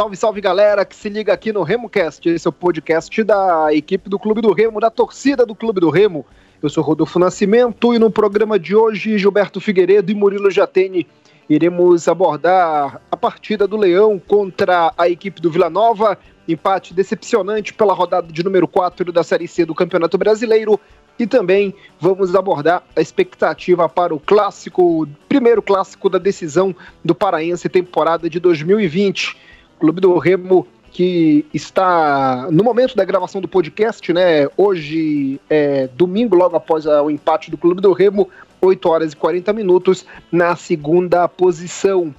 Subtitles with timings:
[0.00, 4.08] Salve, salve galera que se liga aqui no RemoCast, esse é o podcast da equipe
[4.08, 6.24] do Clube do Remo, da torcida do Clube do Remo.
[6.62, 11.06] Eu sou Rodolfo Nascimento e no programa de hoje, Gilberto Figueiredo e Murilo Jatene
[11.50, 16.16] iremos abordar a partida do Leão contra a equipe do Vila Nova,
[16.48, 20.80] empate decepcionante pela rodada de número 4 da Série C do Campeonato Brasileiro,
[21.18, 26.74] e também vamos abordar a expectativa para o clássico, primeiro clássico da decisão
[27.04, 29.50] do Paraense temporada de 2020.
[29.80, 34.48] Clube do Remo que está no momento da gravação do podcast, né?
[34.56, 38.28] Hoje é domingo, logo após o empate do Clube do Remo,
[38.60, 42.12] 8 horas e 40 minutos, na segunda posição.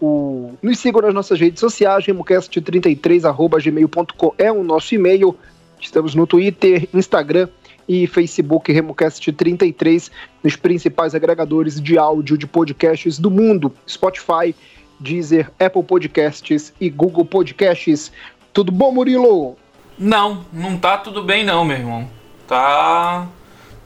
[0.00, 0.54] O...
[0.60, 5.34] Nos sigam nas nossas redes sociais, remocast33.gmail.com é o nosso e-mail.
[5.80, 7.48] Estamos no Twitter, Instagram
[7.88, 10.10] e Facebook RemoCast 33
[10.42, 14.54] nos principais agregadores de áudio de podcasts do mundo: Spotify,
[14.98, 18.12] Deezer, Apple Podcasts e Google Podcasts.
[18.52, 19.56] Tudo bom, Murilo?
[19.98, 22.10] Não, não tá tudo bem não, meu irmão.
[22.46, 23.28] Tá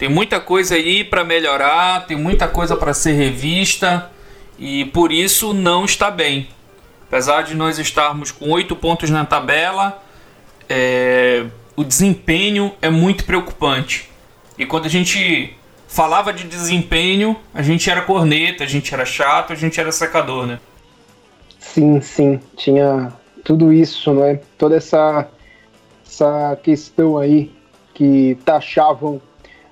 [0.00, 4.10] tem muita coisa aí para melhorar, tem muita coisa para ser revista
[4.58, 6.48] e por isso não está bem.
[7.06, 10.02] Apesar de nós estarmos com oito pontos na tabela,
[10.70, 11.44] é,
[11.76, 14.10] o desempenho é muito preocupante.
[14.56, 15.54] E quando a gente
[15.86, 20.46] falava de desempenho, a gente era corneta, a gente era chato, a gente era secador,
[20.46, 20.58] né?
[21.72, 23.12] Sim, sim, tinha
[23.44, 24.40] tudo isso, não é?
[24.58, 25.28] Toda essa,
[26.04, 27.52] essa questão aí
[27.94, 29.22] que taxavam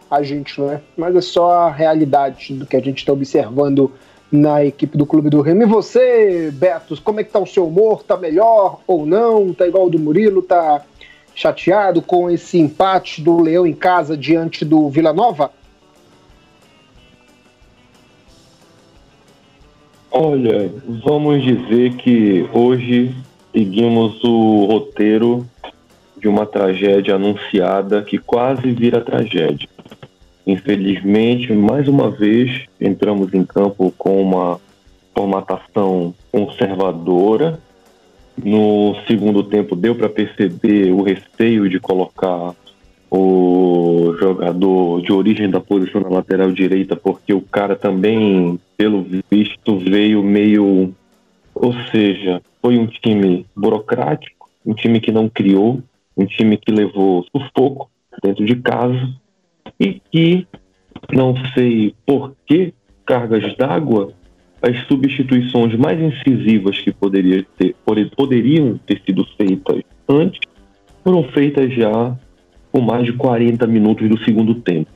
[0.08, 0.80] a gente, não é?
[0.96, 3.92] Mas é só a realidade do que a gente está observando
[4.30, 5.62] na equipe do Clube do Remo.
[5.62, 8.04] E você, Betos, como é que tá o seu humor?
[8.04, 9.52] Tá melhor ou não?
[9.52, 10.40] Tá igual o do Murilo?
[10.40, 10.82] Tá
[11.34, 15.50] chateado com esse empate do Leão em casa diante do Vila Nova?
[20.20, 20.68] Olha,
[21.04, 23.14] vamos dizer que hoje
[23.52, 25.46] seguimos o roteiro
[26.16, 29.68] de uma tragédia anunciada que quase vira tragédia.
[30.44, 34.60] Infelizmente, mais uma vez, entramos em campo com uma
[35.14, 37.60] formatação conservadora,
[38.36, 42.56] no segundo tempo deu para perceber o receio de colocar
[43.08, 43.67] o
[44.16, 50.22] jogador de origem da posição na lateral direita, porque o cara também, pelo visto, veio
[50.22, 50.94] meio.
[51.54, 55.82] Ou seja, foi um time burocrático, um time que não criou,
[56.16, 57.90] um time que levou sufoco
[58.22, 59.08] dentro de casa
[59.78, 60.46] e que,
[61.12, 62.72] não sei por que
[63.04, 64.12] cargas d'água,
[64.60, 67.74] as substituições mais incisivas que poderia ter,
[68.16, 70.40] poderiam ter sido feitas antes
[71.04, 72.16] foram feitas já
[72.72, 74.90] com mais de 40 minutos do segundo tempo.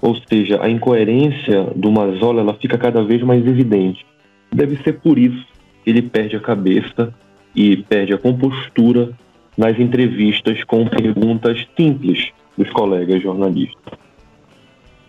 [0.00, 4.04] Ou seja, a incoerência do Mazola ela fica cada vez mais evidente.
[4.52, 5.46] Deve ser por isso
[5.82, 7.14] que ele perde a cabeça
[7.54, 9.10] e perde a compostura
[9.56, 13.98] nas entrevistas com perguntas simples dos colegas jornalistas.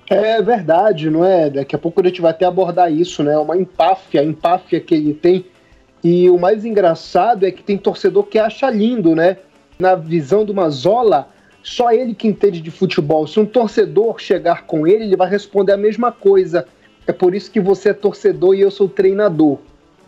[0.10, 1.50] É verdade, não é?
[1.50, 3.38] Daqui a pouco a gente vai até abordar isso, né?
[3.38, 5.46] Uma empáfia, a empáfia que ele tem.
[6.02, 9.38] E o mais engraçado é que tem torcedor que acha lindo, né?
[9.78, 11.28] Na visão do Mazola,
[11.68, 13.28] só ele que entende de futebol.
[13.28, 16.66] Se um torcedor chegar com ele, ele vai responder a mesma coisa.
[17.06, 19.58] É por isso que você é torcedor e eu sou treinador.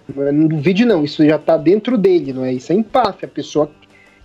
[0.07, 2.53] Não duvide não, isso já está dentro dele, não é?
[2.53, 3.69] Isso é empáfia, a pessoa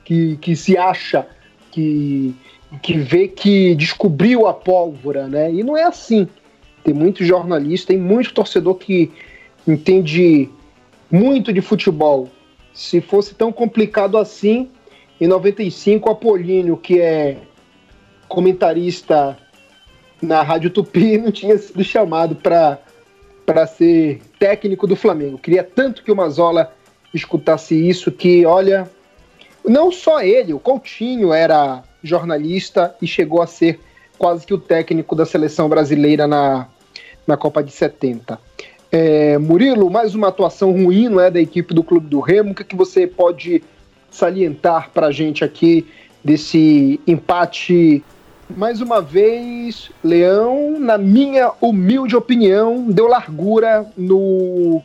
[0.04, 1.26] que, que se acha
[1.72, 2.36] que
[2.82, 5.52] que vê que descobriu a pólvora, né?
[5.52, 6.28] E não é assim.
[6.84, 9.10] Tem muito jornalista, tem muito torcedor que
[9.66, 10.48] entende
[11.10, 12.28] muito de futebol.
[12.72, 14.70] Se fosse tão complicado assim,
[15.20, 17.36] em 95, Apolíneo, que é
[18.28, 19.38] comentarista
[20.20, 25.38] na Rádio Tupi, não tinha sido chamado para ser técnico do Flamengo.
[25.38, 26.72] Queria tanto que o Mazola
[27.12, 28.90] escutasse isso, que, olha,
[29.64, 33.80] não só ele, o Coutinho era jornalista e chegou a ser
[34.18, 36.68] quase que o técnico da seleção brasileira na,
[37.26, 38.38] na Copa de 70.
[38.90, 42.52] É, Murilo, mais uma atuação ruim não é, da equipe do Clube do Remo.
[42.52, 43.62] O que, é que você pode
[44.14, 45.86] salientar para a gente aqui
[46.22, 48.02] desse empate?
[48.56, 54.82] Mais uma vez, Leão, na minha humilde opinião, deu largura no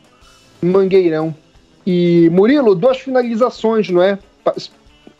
[0.60, 1.34] Mangueirão.
[1.86, 4.18] E Murilo, duas finalizações, não é?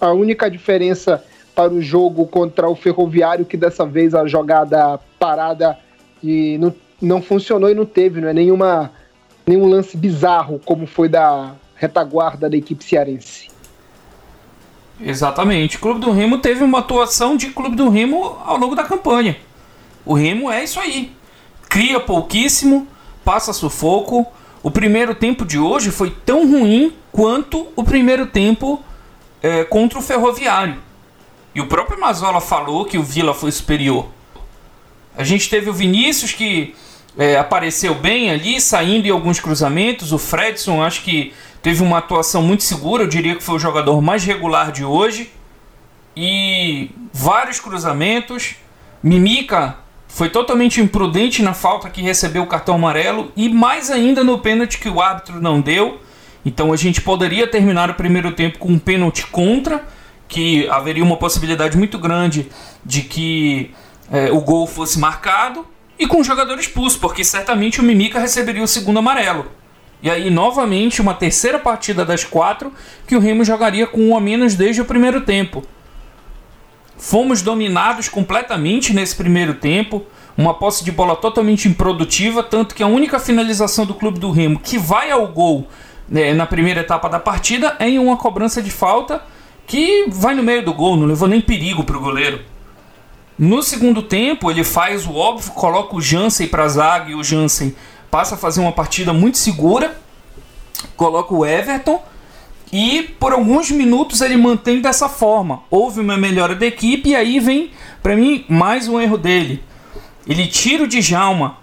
[0.01, 1.23] A única diferença
[1.55, 5.79] para o jogo contra o Ferroviário, que dessa vez a jogada parada
[6.23, 8.91] e não, não funcionou e não teve, não é nenhuma,
[9.47, 13.49] nenhum lance bizarro como foi da retaguarda da equipe cearense.
[15.03, 15.77] Exatamente.
[15.77, 19.37] O Clube do Remo teve uma atuação de Clube do Remo ao longo da campanha.
[20.05, 21.13] O Remo é isso aí.
[21.69, 22.87] Cria pouquíssimo,
[23.25, 24.27] passa sufoco.
[24.63, 28.83] O primeiro tempo de hoje foi tão ruim quanto o primeiro tempo
[29.43, 30.77] é, contra o Ferroviário.
[31.55, 34.09] E o próprio Mazola falou que o Vila foi superior.
[35.17, 36.75] A gente teve o Vinícius que
[37.19, 40.13] é, apareceu bem ali, saindo em alguns cruzamentos.
[40.13, 44.01] O Fredson acho que teve uma atuação muito segura, eu diria que foi o jogador
[44.01, 45.31] mais regular de hoje.
[46.17, 48.57] E vários cruzamentos.
[49.03, 49.77] Mimica
[50.09, 54.79] foi totalmente imprudente na falta que recebeu o cartão amarelo e mais ainda no pênalti
[54.79, 56.01] que o árbitro não deu.
[56.45, 59.87] Então a gente poderia terminar o primeiro tempo com um pênalti contra,
[60.27, 62.49] que haveria uma possibilidade muito grande
[62.85, 63.75] de que
[64.11, 65.67] é, o gol fosse marcado
[66.01, 69.47] e com o jogador expulso, porque certamente o Mimica receberia o segundo amarelo.
[70.03, 72.73] E aí, novamente, uma terceira partida das quatro
[73.07, 75.63] que o Remo jogaria com um a menos desde o primeiro tempo.
[76.97, 80.07] Fomos dominados completamente nesse primeiro tempo,
[80.39, 84.59] uma posse de bola totalmente improdutiva, tanto que a única finalização do clube do Remo
[84.59, 85.69] que vai ao gol
[86.09, 89.23] né, na primeira etapa da partida é em uma cobrança de falta
[89.67, 92.41] que vai no meio do gol, não levou nem perigo para o goleiro.
[93.41, 97.25] No segundo tempo, ele faz o óbvio, coloca o Jansen para a zaga e o
[97.25, 97.75] Jansen
[98.11, 99.99] passa a fazer uma partida muito segura,
[100.95, 102.03] coloca o Everton
[102.71, 105.63] e por alguns minutos ele mantém dessa forma.
[105.71, 107.71] Houve uma melhora da equipe e aí vem,
[108.03, 109.65] para mim, mais um erro dele.
[110.27, 111.57] Ele tira o Djalma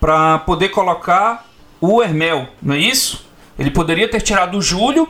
[0.00, 1.48] para poder colocar
[1.80, 3.24] o Hermel, não é isso?
[3.56, 5.08] Ele poderia ter tirado o Júlio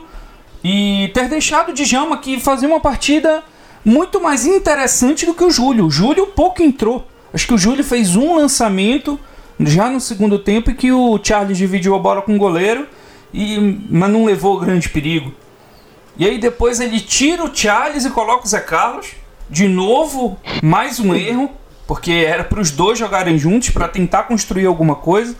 [0.63, 3.43] e ter deixado o Djalma que fazia uma partida
[3.83, 5.85] muito mais interessante do que o Júlio.
[5.85, 7.07] O Júlio pouco entrou.
[7.33, 9.19] Acho que o Júlio fez um lançamento
[9.59, 12.87] já no segundo tempo que o Charles dividiu a bola com o goleiro,
[13.33, 15.33] e, mas não levou grande perigo.
[16.17, 19.11] E aí depois ele tira o Charles e coloca o Zé Carlos.
[19.49, 21.51] De novo, mais um erro,
[21.87, 25.35] porque era para os dois jogarem juntos para tentar construir alguma coisa.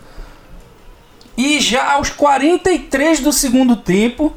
[1.38, 4.34] E já aos 43 do segundo tempo,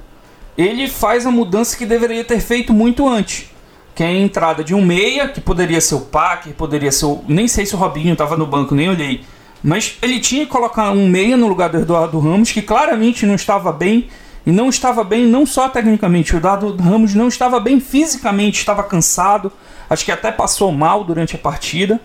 [0.57, 3.51] ele faz a mudança que deveria ter feito muito antes.
[3.95, 7.25] Que é a entrada de um meia, que poderia ser o Packer, poderia ser o.
[7.29, 9.25] Nem sei se o Robinho estava no banco, nem olhei.
[9.63, 13.35] Mas ele tinha que colocar um meia no lugar do Eduardo Ramos, que claramente não
[13.35, 14.09] estava bem
[14.47, 18.83] e não estava bem, não só tecnicamente, o Dado Ramos não estava bem fisicamente, estava
[18.83, 19.51] cansado,
[19.89, 21.99] acho que até passou mal durante a partida.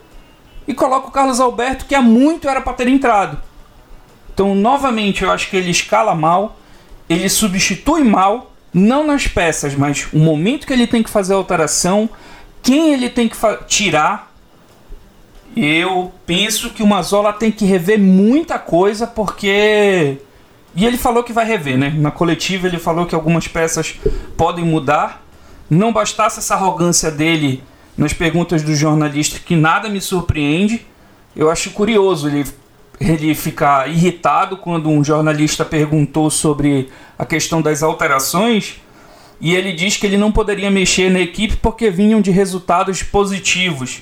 [0.65, 3.41] E coloca o Carlos Alberto, que há muito era para ter entrado.
[4.33, 6.57] Então, novamente, eu acho que ele escala mal,
[7.09, 11.38] ele substitui mal, não nas peças, mas o momento que ele tem que fazer a
[11.38, 12.10] alteração,
[12.62, 13.38] quem ele tem que
[13.68, 14.30] tirar.
[15.56, 20.19] Eu penso que o Mazola tem que rever muita coisa, porque
[20.75, 21.89] e ele falou que vai rever, né?
[21.95, 23.95] Na coletiva ele falou que algumas peças
[24.38, 25.24] podem mudar.
[25.69, 27.63] Não bastasse essa arrogância dele
[27.98, 30.86] nas perguntas do jornalista, que nada me surpreende.
[31.36, 32.45] Eu acho curioso ele,
[33.00, 38.81] ele ficar irritado quando um jornalista perguntou sobre a questão das alterações.
[39.40, 44.01] E ele diz que ele não poderia mexer na equipe porque vinham de resultados positivos.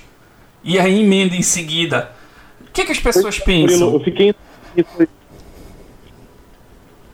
[0.63, 2.11] E aí emenda em seguida.
[2.67, 3.93] O que, que as pessoas pensam?
[3.93, 4.33] Eu fiquei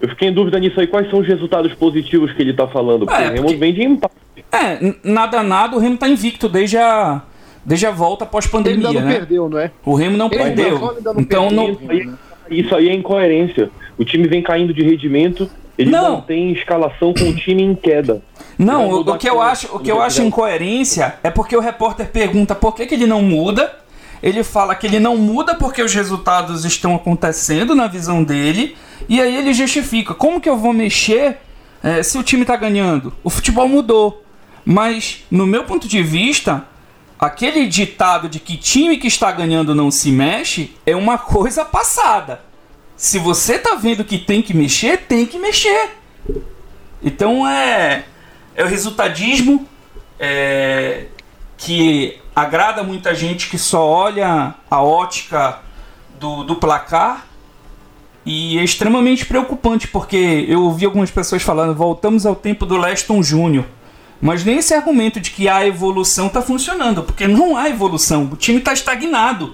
[0.01, 0.87] eu fiquei em dúvida nisso aí.
[0.87, 3.05] Quais são os resultados positivos que ele está falando?
[3.05, 4.15] Porque é, o Remo vem de empate.
[4.51, 7.21] É, nada nada, o Remo está invicto desde a,
[7.65, 8.89] desde a volta pós-pandemia.
[8.89, 9.13] Ele não né?
[9.13, 9.71] perdeu, não é?
[9.85, 10.79] O Remo não ele perdeu.
[10.79, 11.71] Não então não...
[11.71, 12.09] Isso, aí,
[12.49, 13.69] isso aí é incoerência.
[13.97, 18.21] O time vem caindo de rendimento, ele não, tem escalação com o time em queda.
[18.57, 22.09] Não, o, o, que eu acho, o que eu acho incoerência é porque o repórter
[22.09, 23.79] pergunta por que, que ele não muda.
[24.21, 28.75] Ele fala que ele não muda porque os resultados estão acontecendo na visão dele.
[29.09, 31.37] E aí ele justifica: como que eu vou mexer
[31.83, 33.11] é, se o time está ganhando?
[33.23, 34.23] O futebol mudou.
[34.63, 36.65] Mas, no meu ponto de vista,
[37.23, 42.41] aquele ditado de que time que está ganhando não se mexe é uma coisa passada.
[42.95, 45.91] Se você tá vendo que tem que mexer, tem que mexer.
[47.01, 48.05] Então é,
[48.55, 49.67] é o resultadismo
[50.19, 51.05] é,
[51.57, 55.59] que agrada muita gente que só olha a ótica
[56.19, 57.27] do, do placar
[58.25, 63.21] e é extremamente preocupante, porque eu ouvi algumas pessoas falando, voltamos ao tempo do Leston
[63.21, 63.65] Júnior.
[64.23, 68.37] Mas nem esse argumento de que a evolução está funcionando, porque não há evolução, o
[68.37, 69.53] time está estagnado.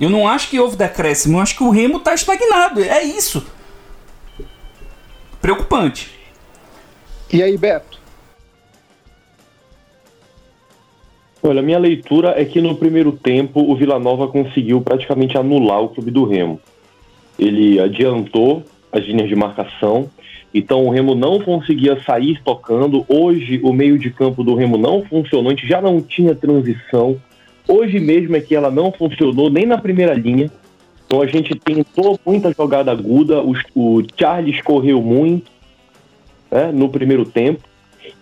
[0.00, 3.46] Eu não acho que houve decréscimo, eu acho que o Remo está estagnado, é isso.
[5.42, 6.10] Preocupante.
[7.30, 7.98] E aí, Beto?
[11.42, 15.90] Olha, minha leitura é que no primeiro tempo o Vila Nova conseguiu praticamente anular o
[15.90, 16.58] clube do Remo
[17.38, 20.10] ele adiantou as linhas de marcação,
[20.52, 23.04] então o Remo não conseguia sair tocando.
[23.08, 27.16] Hoje o meio de campo do Remo não funcionou, a gente já não tinha transição.
[27.66, 30.50] Hoje mesmo é que ela não funcionou nem na primeira linha.
[31.06, 35.50] Então a gente tentou muita jogada aguda, o, o Charles correu muito.
[36.50, 37.60] né, no primeiro tempo.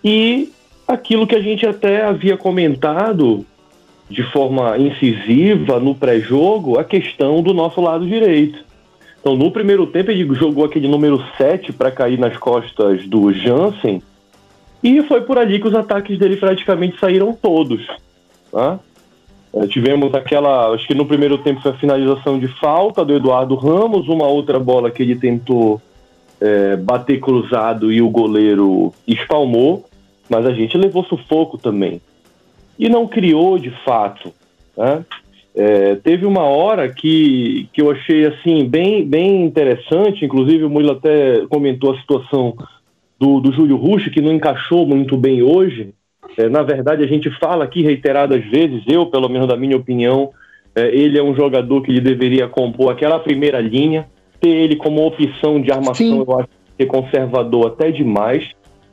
[0.03, 0.51] E
[0.87, 3.45] aquilo que a gente até havia comentado
[4.09, 8.66] de forma incisiva no pré-jogo, a questão do nosso lado direito.
[9.27, 14.01] Então, no primeiro tempo, ele jogou aquele número 7 para cair nas costas do Jansen,
[14.81, 17.85] e foi por ali que os ataques dele praticamente saíram todos.
[18.49, 18.79] Tá?
[19.53, 23.55] É, tivemos aquela, acho que no primeiro tempo foi a finalização de falta do Eduardo
[23.55, 25.81] Ramos, uma outra bola que ele tentou
[26.39, 29.83] é, bater cruzado e o goleiro espalmou,
[30.29, 32.01] mas a gente levou sufoco também.
[32.79, 34.33] E não criou de fato.
[34.77, 35.03] Né?
[35.59, 40.91] É, teve uma hora que, que eu achei assim bem, bem interessante, inclusive o Murilo
[40.91, 42.55] até comentou a situação
[43.19, 45.95] do, do Júlio Rush, que não encaixou muito bem hoje.
[46.37, 50.29] É, na verdade, a gente fala aqui reiteradas vezes, eu, pelo menos da minha opinião,
[50.75, 54.07] é, ele é um jogador que ele deveria compor aquela primeira linha,
[54.39, 56.19] ter ele como opção de armação, Sim.
[56.19, 58.51] eu acho que é conservador até demais.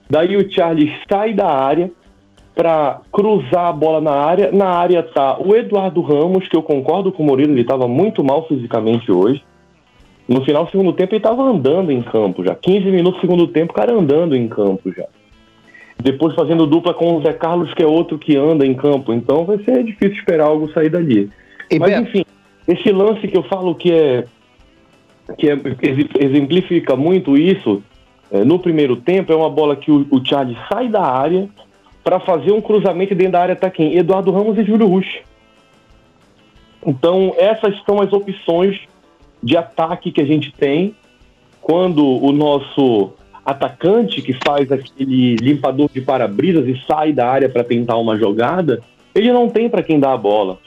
[0.09, 1.90] Daí o Charles sai da área
[2.54, 4.52] para cruzar a bola na área.
[4.52, 8.23] Na área tá o Eduardo Ramos, que eu concordo com o Murilo, ele estava muito
[8.23, 9.42] mal fisicamente hoje.
[10.26, 12.54] No final do segundo tempo ele estava andando em campo já.
[12.54, 15.04] 15 minutos do segundo tempo, o cara andando em campo já.
[16.02, 19.12] Depois fazendo dupla com o Zé Carlos, que é outro que anda em campo.
[19.12, 21.30] Então vai ser difícil esperar algo sair dali.
[21.70, 22.25] E Mas enfim,
[22.66, 24.25] esse lance que eu falo que é
[25.38, 25.56] que é,
[26.20, 27.82] exemplifica muito isso,
[28.30, 31.49] é, no primeiro tempo é uma bola que o, o Charles sai da área
[32.04, 33.96] para fazer um cruzamento dentro da área tá quem?
[33.96, 35.23] Eduardo Ramos e Júlio Rush.
[36.87, 38.78] Então essas são as opções
[39.42, 40.94] de ataque que a gente tem
[41.61, 43.12] quando o nosso
[43.44, 48.82] atacante que faz aquele limpador de para-brisas e sai da área para tentar uma jogada,
[49.14, 50.58] ele não tem para quem dar a bola.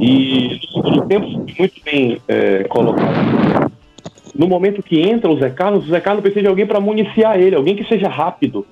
[0.00, 1.26] E no tempo,
[1.58, 3.72] muito bem é, colocado.
[4.34, 7.40] No momento que entra o Zé Carlos, o Zé Carlos precisa de alguém para municiar
[7.40, 8.66] ele, alguém que seja rápido.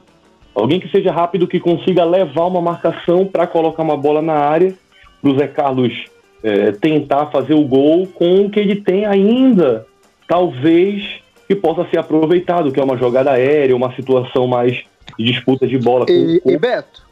[0.54, 4.75] Alguém que seja rápido, que consiga levar uma marcação para colocar uma bola na área,
[5.20, 6.04] para o Zé Carlos
[6.42, 9.87] é, tentar fazer o gol com o que ele tem ainda,
[10.28, 14.84] talvez que possa ser aproveitado, que é uma jogada aérea, uma situação mais
[15.18, 16.06] de disputa de bola.
[16.08, 17.04] E, e Beto,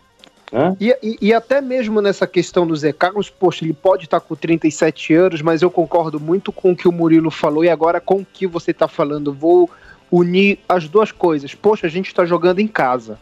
[0.78, 4.36] e, e, e, até mesmo nessa questão do Zé Carlos, poxa, ele pode estar com
[4.36, 8.16] 37 anos, mas eu concordo muito com o que o Murilo falou e agora com
[8.16, 9.32] o que você está falando.
[9.32, 9.70] Vou
[10.10, 11.54] unir as duas coisas.
[11.54, 13.18] Poxa, a gente está jogando em casa.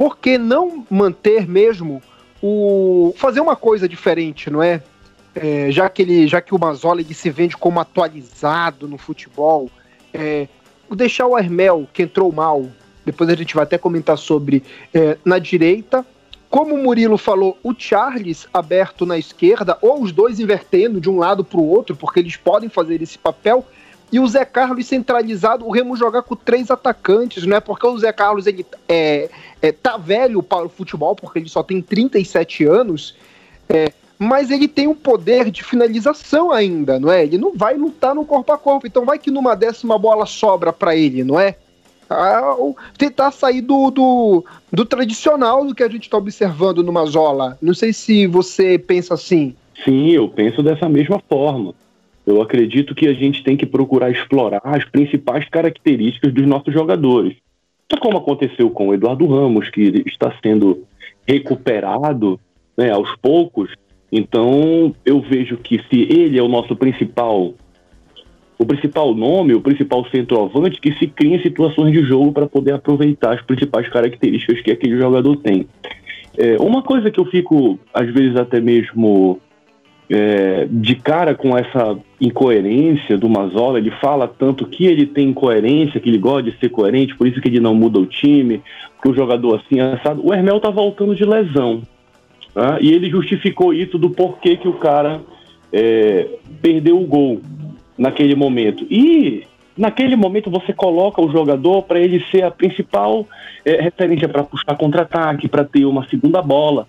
[0.00, 2.02] Por que não manter mesmo
[2.42, 3.12] o.
[3.18, 4.82] fazer uma coisa diferente, não é?
[5.34, 9.70] é, já que ele, já que o Mazola se vende como atualizado no futebol,
[10.12, 10.48] é,
[10.90, 12.66] deixar o Armel, que entrou mal,
[13.04, 16.02] depois a gente vai até comentar sobre, é, na direita,
[16.48, 21.18] como o Murilo falou, o Charles aberto na esquerda, ou os dois invertendo de um
[21.18, 23.66] lado para o outro, porque eles podem fazer esse papel,
[24.12, 27.98] e o Zé Carlos centralizado, o Remo jogar com três atacantes, não é porque o
[27.98, 29.28] Zé Carlos ele é,
[29.62, 33.14] é, tá velho para o futebol, porque ele só tem 37 anos,
[33.68, 37.22] é, mas ele tem um poder de finalização ainda, não é?
[37.22, 40.72] Ele não vai lutar no corpo a corpo, então vai que numa décima bola sobra
[40.72, 41.56] para ele, não é?
[42.08, 42.56] Ah,
[42.98, 47.56] tentar sair do, do, do, tradicional do que a gente está observando no Mazola.
[47.62, 49.54] Não sei se você pensa assim.
[49.84, 51.72] Sim, eu penso dessa mesma forma.
[52.26, 57.36] Eu acredito que a gente tem que procurar explorar as principais características dos nossos jogadores.
[58.00, 60.84] Como aconteceu com o Eduardo Ramos, que está sendo
[61.26, 62.38] recuperado
[62.76, 63.70] né, aos poucos,
[64.12, 67.54] então, eu vejo que se ele é o nosso principal
[68.58, 72.74] o principal nome, o principal centroavante, que se cria em situações de jogo para poder
[72.74, 75.66] aproveitar as principais características que aquele jogador tem.
[76.36, 79.40] É, uma coisa que eu fico, às vezes, até mesmo
[80.10, 85.98] é, de cara com essa incoerência do Mazola, ele fala tanto que ele tem incoerência,
[85.98, 88.62] que ele gosta de ser coerente, por isso que ele não muda o time,
[89.02, 90.20] que o jogador assim é assado.
[90.24, 91.82] O Hermel tá voltando de lesão.
[92.54, 92.78] Né?
[92.82, 95.20] E ele justificou isso do porquê que o cara
[95.72, 96.28] é,
[96.60, 97.40] perdeu o gol
[97.96, 98.86] naquele momento.
[98.90, 99.44] E
[99.76, 103.26] naquele momento você coloca o jogador para ele ser a principal
[103.64, 106.86] é, referência para puxar contra-ataque, para ter uma segunda bola.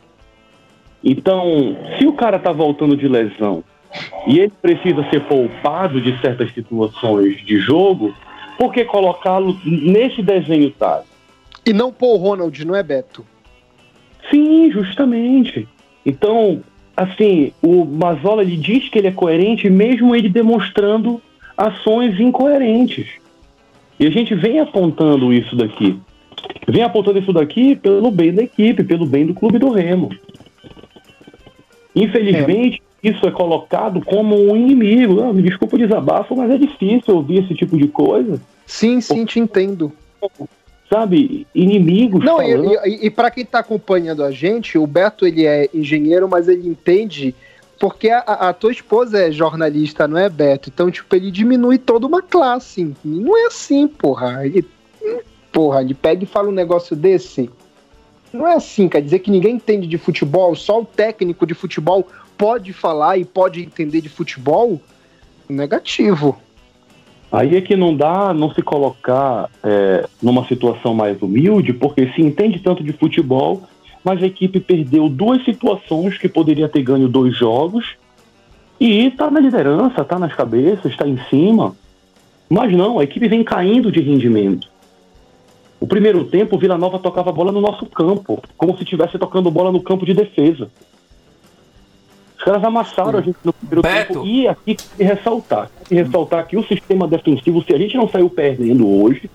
[1.01, 3.63] Então, se o cara está voltando de lesão
[4.27, 8.13] e ele precisa ser poupado de certas situações de jogo,
[8.57, 11.11] por que colocá-lo nesse desenho tático?
[11.65, 13.25] E não o Ronald, não é, Beto?
[14.29, 15.67] Sim, justamente.
[16.05, 16.63] Então,
[16.95, 21.21] assim, o Mazola ele diz que ele é coerente, mesmo ele demonstrando
[21.57, 23.07] ações incoerentes.
[23.99, 25.99] E a gente vem apontando isso daqui.
[26.67, 30.09] Vem apontando isso daqui pelo bem da equipe, pelo bem do clube do Remo.
[31.95, 32.90] Infelizmente, é.
[33.03, 35.21] Isso é colocado como um inimigo.
[35.21, 38.39] Ah, me desculpa o desabafo, mas é difícil ouvir esse tipo de coisa.
[38.65, 39.91] Sim, sim, te entendo.
[40.89, 42.23] sabe, inimigos.
[42.23, 42.73] Não, falando.
[42.85, 46.47] e, e, e para quem está acompanhando a gente, o Beto ele é engenheiro, mas
[46.47, 47.33] ele entende
[47.81, 50.69] porque a, a, tua esposa é jornalista, não é, Beto?
[50.71, 52.93] Então, tipo, ele diminui toda uma classe.
[53.03, 54.45] Não é assim, porra.
[54.45, 54.63] Ele,
[55.51, 57.49] porra, ele pega e fala um negócio desse.
[58.31, 62.07] Não é assim, quer dizer que ninguém entende de futebol, só o técnico de futebol
[62.41, 64.81] pode falar e pode entender de futebol?
[65.47, 66.39] Negativo.
[67.31, 72.21] Aí é que não dá não se colocar é, numa situação mais humilde, porque se
[72.23, 73.61] entende tanto de futebol,
[74.03, 77.95] mas a equipe perdeu duas situações que poderia ter ganho dois jogos
[78.79, 81.75] e está na liderança, está nas cabeças, está em cima.
[82.49, 84.67] Mas não, a equipe vem caindo de rendimento.
[85.79, 89.51] O primeiro tempo, o Vila Nova tocava bola no nosso campo, como se estivesse tocando
[89.51, 90.71] bola no campo de defesa.
[92.41, 94.13] Os caras amassaram a gente no primeiro Beto.
[94.13, 94.25] tempo.
[94.25, 98.27] E aqui que ressaltar, que ressaltar que o sistema defensivo, se a gente não saiu
[98.31, 99.29] perdendo hoje,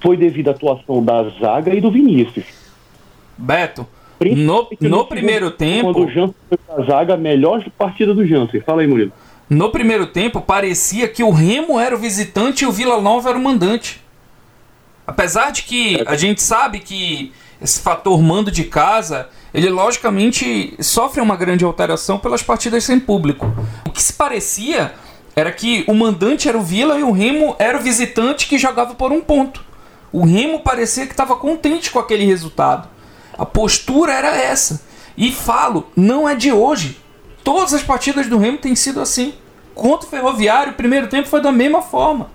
[0.00, 2.44] foi devido à atuação da zaga e do Vinícius.
[3.36, 3.84] Beto,
[4.36, 5.92] no, no primeiro tempo.
[5.92, 8.60] Quando o Jansen foi pra zaga, melhor partida do Jansen.
[8.60, 9.10] Fala aí, Murilo.
[9.50, 13.38] No primeiro tempo, parecia que o Remo era o visitante e o Vila Nova era
[13.38, 14.00] o mandante.
[15.04, 21.20] Apesar de que a gente sabe que esse fator mando de casa ele logicamente sofre
[21.20, 23.52] uma grande alteração pelas partidas sem público.
[23.86, 24.94] O que se parecia
[25.36, 28.94] era que o mandante era o Vila e o Remo era o visitante que jogava
[28.94, 29.62] por um ponto.
[30.10, 32.88] O Remo parecia que estava contente com aquele resultado.
[33.36, 34.82] A postura era essa.
[35.16, 36.98] E falo, não é de hoje.
[37.44, 39.34] Todas as partidas do Remo têm sido assim.
[39.74, 42.30] Contra o Ferroviário, o primeiro tempo foi da mesma forma.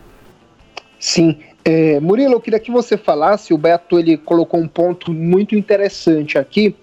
[0.99, 1.39] Sim.
[1.69, 6.37] É, Murilo, eu queria que você falasse, o Beto ele colocou um ponto muito interessante
[6.37, 6.73] aqui,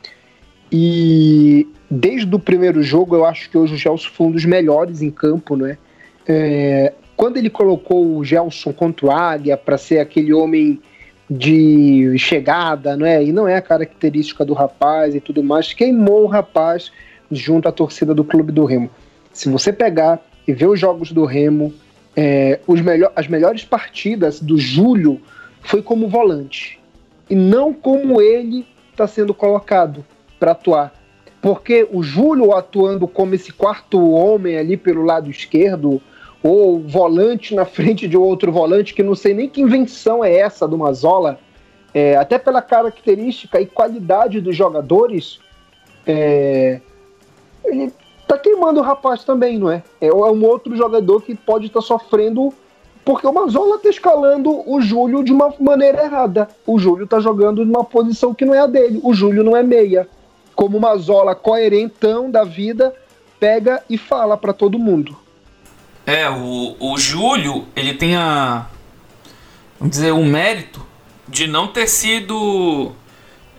[0.71, 5.01] e desde o primeiro jogo, eu acho que hoje o Gelson foi um dos melhores
[5.01, 5.79] em campo, né?
[6.29, 10.79] É, quando ele colocou o Gelson contra o Águia para ser aquele homem
[11.31, 13.25] de chegada, não é?
[13.25, 16.93] E não é a característica do rapaz e tudo mais, queimou o rapaz
[17.31, 18.91] junto à torcida do Clube do Remo.
[19.33, 21.73] Se você pegar e ver os jogos do Remo,
[22.17, 25.21] é, os melhor, as melhores partidas do Júlio
[25.63, 26.79] foi como volante
[27.29, 30.05] e não como ele está sendo colocado
[30.39, 30.93] para atuar.
[31.41, 36.01] Porque o Júlio atuando como esse quarto homem ali pelo lado esquerdo,
[36.43, 40.69] ou volante na frente de outro volante, que não sei nem que invenção é essa
[40.69, 41.39] do Mazola,
[41.95, 45.41] é, até pela característica e qualidade dos jogadores,
[46.07, 46.81] é,
[47.65, 47.91] ele
[48.37, 49.83] tá queimando o rapaz também, não é?
[50.01, 52.53] É, é um outro jogador que pode estar tá sofrendo
[53.05, 56.49] porque o Mazola tá escalando o Júlio de uma maneira errada.
[56.67, 58.99] O Júlio tá jogando numa posição que não é a dele.
[59.03, 60.09] O Júlio não é meia
[60.55, 62.95] como uma zola coerentão da vida,
[63.39, 65.17] pega e fala para todo mundo.
[66.07, 68.67] É, o, o Júlio, ele tem a.
[69.79, 70.85] Vamos dizer, o mérito
[71.29, 72.93] de não ter sido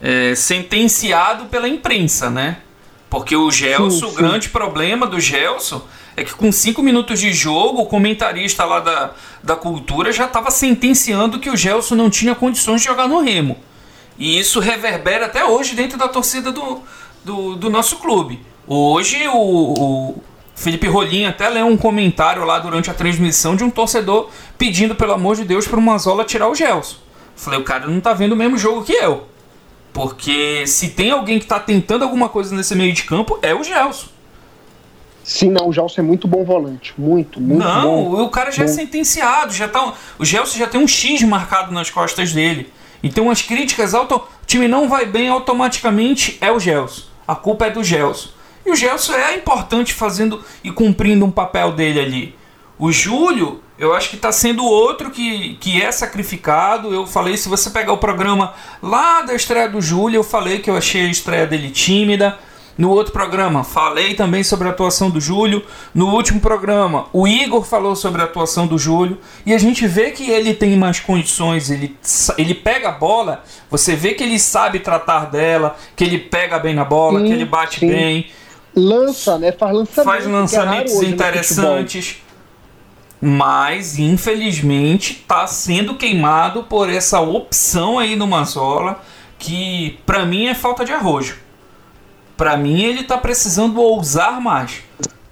[0.02, 2.58] é, sentenciado pela imprensa, né?
[3.15, 5.82] Porque o Gelson, o grande problema do Gelson
[6.17, 10.51] é que com cinco minutos de jogo, o comentarista lá da, da cultura já estava
[10.51, 13.56] sentenciando que o Gelson não tinha condições de jogar no Remo.
[14.19, 16.82] E isso reverbera até hoje dentro da torcida do,
[17.23, 18.41] do, do nosso clube.
[18.67, 20.23] Hoje o, o
[20.54, 25.13] Felipe Rolim até leu um comentário lá durante a transmissão de um torcedor pedindo, pelo
[25.13, 26.97] amor de Deus, para o Mazola tirar o Gelson.
[27.34, 29.25] Falei, o cara não tá vendo o mesmo jogo que eu.
[29.96, 33.64] Porque se tem alguém que tá tentando alguma coisa nesse meio de campo, é o
[33.64, 34.08] Gelson.
[35.24, 36.94] Sim, não, o Gelson é muito bom volante.
[36.98, 38.18] Muito, muito não, bom.
[38.18, 38.74] Não, o cara já é bom.
[38.74, 39.54] é sentenciado.
[39.54, 42.70] Já tá, o Gelson já tem um X marcado nas costas dele.
[43.02, 44.18] Então as críticas, auto...
[44.18, 47.04] o time não vai bem automaticamente, é o Gelson.
[47.26, 48.32] A culpa é do Gelson.
[48.66, 52.36] E o Gelson é importante fazendo e cumprindo um papel dele ali.
[52.78, 56.94] O Júlio, eu acho que está sendo outro que, que é sacrificado.
[56.94, 60.70] Eu falei, se você pegar o programa lá da estreia do Júlio, eu falei que
[60.70, 62.38] eu achei a estreia dele tímida.
[62.78, 65.64] No outro programa, falei também sobre a atuação do Júlio.
[65.94, 69.18] No último programa, o Igor falou sobre a atuação do Júlio.
[69.46, 71.70] E a gente vê que ele tem mais condições.
[71.70, 71.96] Ele,
[72.38, 76.74] ele pega a bola, você vê que ele sabe tratar dela, que ele pega bem
[76.74, 77.88] na bola, sim, que ele bate sim.
[77.88, 78.28] bem.
[78.76, 79.54] Lança, né?
[79.54, 82.25] Faz lançamentos, Faz lançamentos interessantes.
[83.28, 89.02] Mas, infelizmente, está sendo queimado por essa opção aí no Mazola,
[89.40, 91.40] que para mim é falta de arrojo.
[92.38, 94.84] Para mim, ele tá precisando ousar mais.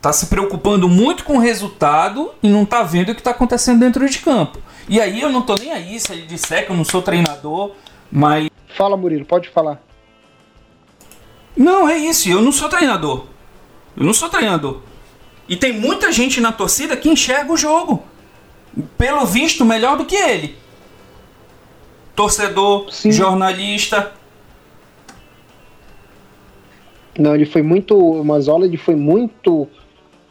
[0.02, 3.82] Tá se preocupando muito com o resultado e não tá vendo o que tá acontecendo
[3.82, 4.58] dentro de campo.
[4.90, 7.74] E aí eu não tô nem aí se ele disser que eu não sou treinador,
[8.12, 8.50] mas.
[8.76, 9.80] Fala, Murilo, pode falar.
[11.56, 13.26] Não, é isso, eu não sou treinador.
[13.96, 14.82] Eu não sou treinador.
[15.48, 18.04] E tem muita gente na torcida que enxerga o jogo.
[18.98, 20.56] Pelo visto, melhor do que ele.
[22.16, 23.12] torcedor, Sim.
[23.12, 24.14] jornalista.
[27.18, 27.98] Não, ele foi muito.
[27.98, 29.68] O Mazola ele foi muito,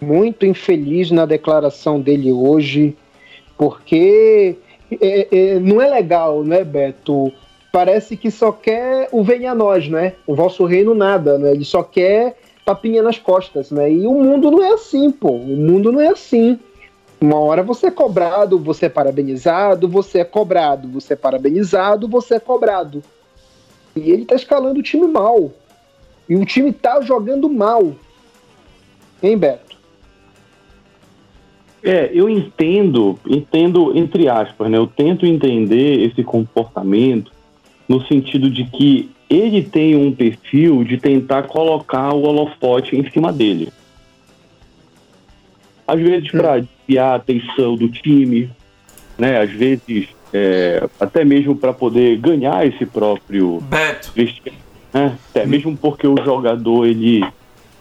[0.01, 2.96] muito infeliz na declaração dele hoje,
[3.57, 4.57] porque
[5.01, 7.33] é, é, não é legal, né, Beto?
[7.70, 10.14] Parece que só quer o venha a nós, né?
[10.27, 11.53] O vosso reino nada, né?
[11.53, 13.92] Ele só quer tapinha nas costas, né?
[13.92, 15.31] E o mundo não é assim, pô.
[15.31, 16.59] O mundo não é assim.
[17.20, 22.35] Uma hora você é cobrado, você é parabenizado, você é cobrado, você é parabenizado, você
[22.35, 23.03] é cobrado.
[23.94, 25.53] E ele tá escalando o time mal.
[26.29, 27.94] E o time tá jogando mal.
[29.22, 29.77] Hein, Beto?
[31.83, 34.79] É, eu entendo, entendo entre aspas, né?
[34.79, 37.33] Eu tento entender esse comportamento
[37.88, 43.33] no sentido de que ele tem um perfil de tentar colocar o holofote em cima
[43.33, 43.73] dele
[45.87, 48.51] às vezes para desviar a atenção do time,
[49.18, 49.40] né?
[49.40, 54.12] Às vezes é, até mesmo para poder ganhar esse próprio Beto.
[54.92, 55.16] Né?
[55.31, 57.25] Até mesmo porque o jogador ele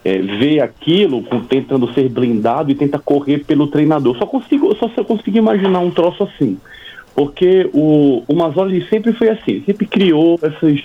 [0.04, 4.16] é, vê aquilo com, tentando ser blindado e tenta correr pelo treinador.
[4.18, 6.58] Só consigo, só eu consigo imaginar um troço assim,
[7.14, 10.82] porque o, o Mazzoli sempre foi assim, sempre criou essas,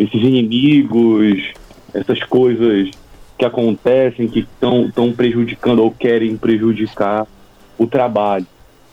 [0.00, 1.52] esses inimigos,
[1.92, 2.90] essas coisas
[3.38, 7.26] que acontecem, que estão prejudicando ou querem prejudicar
[7.78, 8.46] o trabalho.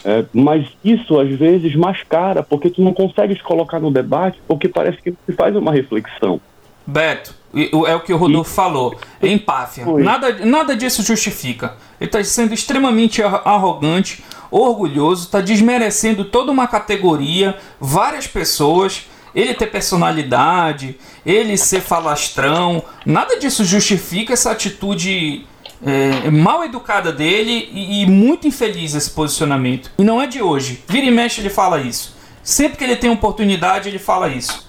[0.05, 5.01] É, mas isso às vezes mascara, porque tu não consegues colocar no debate, porque parece
[5.01, 6.39] que se faz uma reflexão.
[6.85, 8.55] Beto, é o que o Rodolfo e...
[8.55, 9.85] falou, é empáfia.
[9.85, 11.75] Nada, nada disso justifica.
[11.99, 19.67] Ele está sendo extremamente arrogante, orgulhoso, está desmerecendo toda uma categoria, várias pessoas ele ter
[19.67, 25.45] personalidade, ele ser falastrão, nada disso justifica essa atitude
[25.85, 29.91] é, mal educada dele e, e, muito infeliz esse posicionamento.
[29.99, 30.83] E não é de hoje.
[30.87, 32.17] Vira e mexe ele fala isso.
[32.41, 34.67] Sempre que ele tem oportunidade, ele fala isso.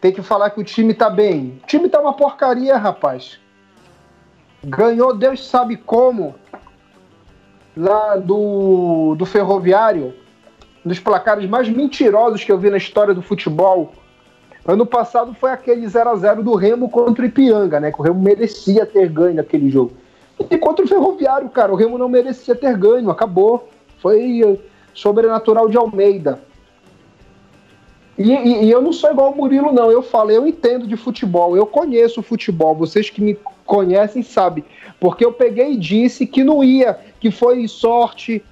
[0.00, 1.60] Tem que falar que o time tá bem.
[1.62, 3.38] O time tá uma porcaria, rapaz.
[4.64, 6.34] Ganhou, Deus sabe como.
[7.76, 10.14] Lá do, do Ferroviário
[10.84, 13.92] dos placares mais mentirosos que eu vi na história do futebol.
[14.64, 17.90] Ano passado foi aquele 0 a 0 do Remo contra o Ipiranga, né?
[17.90, 19.92] Que o Remo merecia ter ganho aquele jogo.
[20.50, 23.68] E contra o Ferroviário, cara, o Remo não merecia ter ganho, acabou.
[23.98, 24.58] Foi eh,
[24.94, 26.40] sobrenatural de Almeida.
[28.16, 29.90] E, e, e, eu não sou igual o Murilo, não.
[29.90, 32.74] Eu falo, eu entendo de futebol, eu conheço o futebol.
[32.74, 34.64] Vocês que me conhecem sabem.
[34.98, 38.44] Porque eu peguei e disse que não ia, que foi sorte,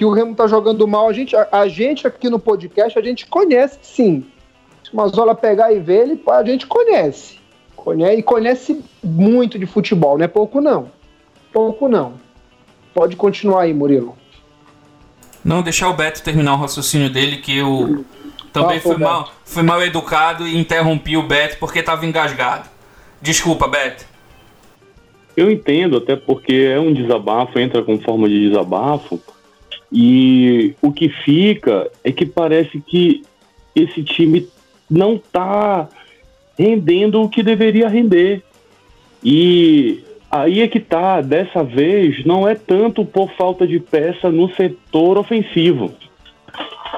[0.00, 3.02] que o Remo tá jogando mal, a gente, a, a gente aqui no podcast, a
[3.02, 4.24] gente conhece sim.
[4.82, 7.38] Se o Mazola pegar e ver, ele, a gente conhece.
[7.76, 8.16] conhece.
[8.16, 10.90] E conhece muito de futebol, não é pouco não.
[11.52, 12.14] Pouco não.
[12.94, 14.16] Pode continuar aí, Murilo.
[15.44, 18.02] Não, deixar o Beto terminar o raciocínio dele, que eu
[18.54, 22.70] também ah, fui, mal, fui mal educado e interrompi o Beto porque estava engasgado.
[23.20, 24.06] Desculpa, Beto.
[25.36, 29.20] Eu entendo, até porque é um desabafo, entra com forma de desabafo,
[29.92, 33.22] e o que fica é que parece que
[33.74, 34.48] esse time
[34.88, 35.88] não está
[36.58, 38.42] rendendo o que deveria render.
[39.22, 44.52] E aí é que tá, dessa vez não é tanto por falta de peça no
[44.54, 45.92] setor ofensivo.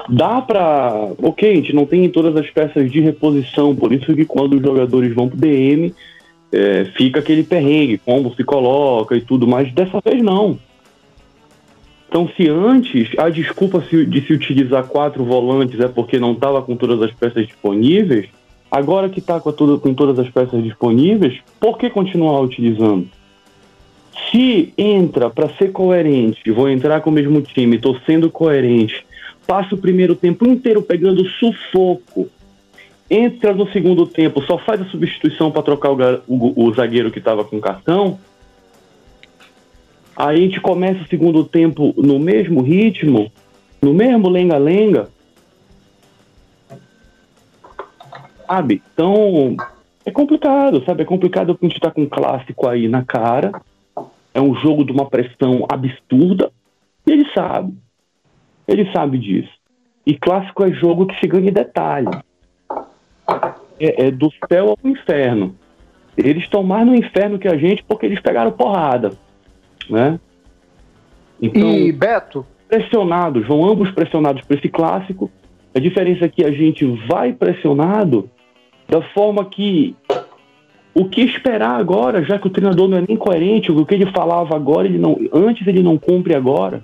[0.09, 4.25] Dá para, OK, a gente não tem todas as peças de reposição, por isso que
[4.25, 5.93] quando os jogadores vão pro DM,
[6.51, 10.59] é, fica aquele perrengue, como se coloca e tudo, mas dessa vez não.
[12.13, 16.75] Então, se antes a desculpa de se utilizar quatro volantes é porque não estava com
[16.75, 18.27] todas as peças disponíveis,
[18.69, 23.07] agora que está com, com todas as peças disponíveis, por que continuar utilizando?
[24.29, 29.03] Se entra para ser coerente, vou entrar com o mesmo time, estou sendo coerente,
[29.47, 32.29] passa o primeiro tempo inteiro pegando sufoco,
[33.09, 35.97] entra no segundo tempo, só faz a substituição para trocar o,
[36.27, 38.19] o, o zagueiro que estava com cartão,
[40.15, 43.31] Aí a gente começa o segundo tempo no mesmo ritmo,
[43.81, 45.09] no mesmo lenga-lenga.
[48.45, 48.83] Sabe?
[48.93, 49.57] Então,
[50.05, 51.01] é complicado, sabe?
[51.01, 53.51] É complicado porque a gente tá com um clássico aí na cara.
[54.33, 56.51] É um jogo de uma pressão absurda.
[57.07, 57.73] E ele sabe.
[58.67, 59.51] Ele sabe disso.
[60.05, 62.09] E clássico é jogo que se ganha em detalhe.
[63.79, 65.55] É, é do céu ao inferno.
[66.15, 69.17] Eles estão mais no inferno que a gente porque eles pegaram porrada
[69.89, 70.19] né?
[71.41, 72.45] Então, e Beto?
[72.67, 75.29] Pressionados, vão ambos pressionados para esse clássico.
[75.75, 78.29] A diferença é que a gente vai pressionado
[78.87, 79.95] da forma que
[80.93, 84.11] o que esperar agora, já que o treinador não é nem coerente, o que ele
[84.11, 86.83] falava agora, ele não, antes ele não cumpre agora.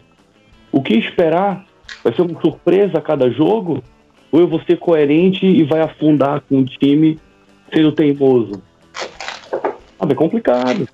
[0.71, 1.65] O que esperar?
[2.03, 3.83] Vai ser uma surpresa a cada jogo?
[4.31, 7.19] Ou eu vou ser coerente e vai afundar com o time
[7.71, 8.61] sendo teimoso?
[9.99, 10.87] Ah, é complicado.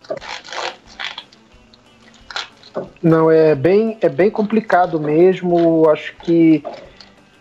[3.02, 5.90] Não, é bem, é bem complicado mesmo.
[5.90, 6.64] Acho que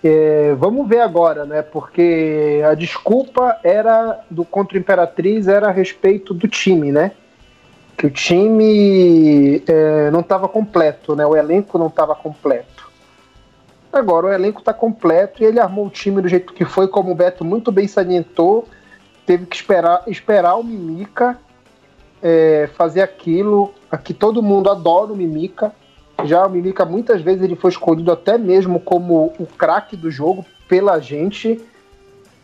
[0.02, 1.62] é, vamos ver agora, né?
[1.62, 7.12] Porque a desculpa era do contra Imperatriz era a respeito do time, né?
[7.96, 11.24] Que o time é, não estava completo, né?
[11.24, 12.90] O elenco não estava completo.
[13.92, 17.12] Agora o elenco está completo e ele armou o time do jeito que foi, como
[17.12, 18.68] o Beto muito bem salientou.
[19.24, 21.38] Teve que esperar, esperar o Mimica
[22.24, 23.72] é, fazer aquilo.
[23.88, 25.72] Aqui todo mundo adora o Mimica
[26.22, 30.44] já o Mimica muitas vezes ele foi escolhido até mesmo como o craque do jogo
[30.68, 31.60] pela gente,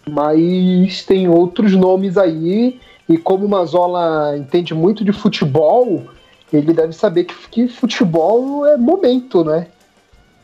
[0.08, 6.04] mas tem outros nomes aí e como o Mazola entende muito de futebol,
[6.52, 9.68] ele deve saber que, que futebol é momento, né?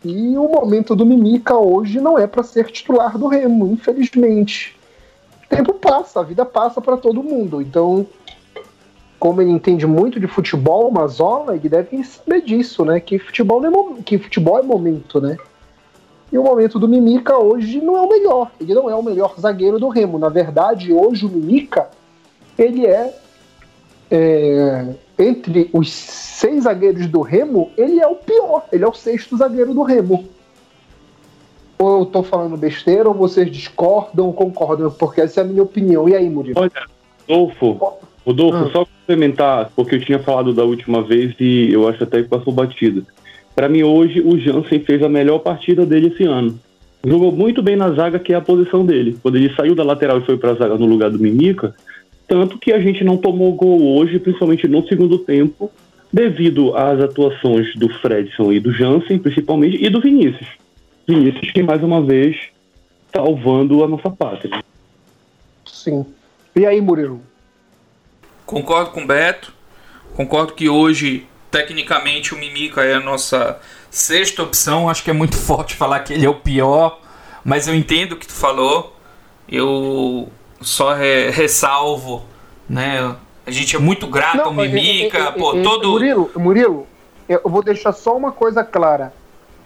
[0.04, 4.76] E o momento do Mimica hoje não é para ser titular do Remo, infelizmente.
[5.44, 7.60] O tempo passa, a vida passa para todo mundo.
[7.60, 8.06] Então,
[9.18, 13.00] como ele entende muito de futebol, Mazola, ele deve saber disso, né?
[13.00, 15.36] Que futebol, é, que futebol é momento, né?
[16.30, 18.50] E o momento do Mimica hoje não é o melhor.
[18.60, 20.18] Ele não é o melhor zagueiro do Remo.
[20.18, 21.88] Na verdade, hoje o Mimica,
[22.58, 23.14] ele é,
[24.10, 28.66] é entre os seis zagueiros do Remo, ele é o pior.
[28.70, 30.26] Ele é o sexto zagueiro do Remo.
[31.78, 34.90] Ou eu tô falando besteira, ou vocês discordam concordam?
[34.90, 36.08] Porque essa é a minha opinião.
[36.08, 36.60] E aí, Murilo?
[36.60, 36.72] Olha,
[37.28, 38.70] Adolfo, Rodolfo, ah.
[38.72, 42.52] só complementar, porque eu tinha falado da última vez e eu acho até que passou
[42.52, 43.06] batido.
[43.54, 46.58] Para mim, hoje, o Jansen fez a melhor partida dele esse ano.
[47.06, 49.16] Jogou muito bem na zaga, que é a posição dele.
[49.22, 51.72] Quando ele saiu da lateral e foi para a zaga no lugar do Mimica,
[52.26, 55.70] tanto que a gente não tomou gol hoje, principalmente no segundo tempo,
[56.12, 60.48] devido às atuações do Fredson e do Jansen, principalmente, e do Vinícius.
[61.06, 62.36] Vinícius que, mais uma vez,
[63.14, 64.60] salvando a nossa pátria.
[65.64, 66.04] Sim.
[66.56, 67.20] E aí, Murilo?
[68.46, 69.52] Concordo com o Beto.
[70.14, 73.58] Concordo que hoje, tecnicamente, o Mimica é a nossa
[73.90, 74.88] sexta opção.
[74.88, 77.00] Acho que é muito forte falar que ele é o pior,
[77.44, 78.94] mas eu entendo o que tu falou.
[79.48, 80.28] Eu
[80.60, 82.24] só re ressalvo,
[82.68, 83.16] né?
[83.44, 85.90] A gente é muito grato Não, ao Mimica, é, é, é, pô, todo...
[85.90, 86.86] Murilo, Murilo,
[87.28, 89.12] eu vou deixar só uma coisa clara.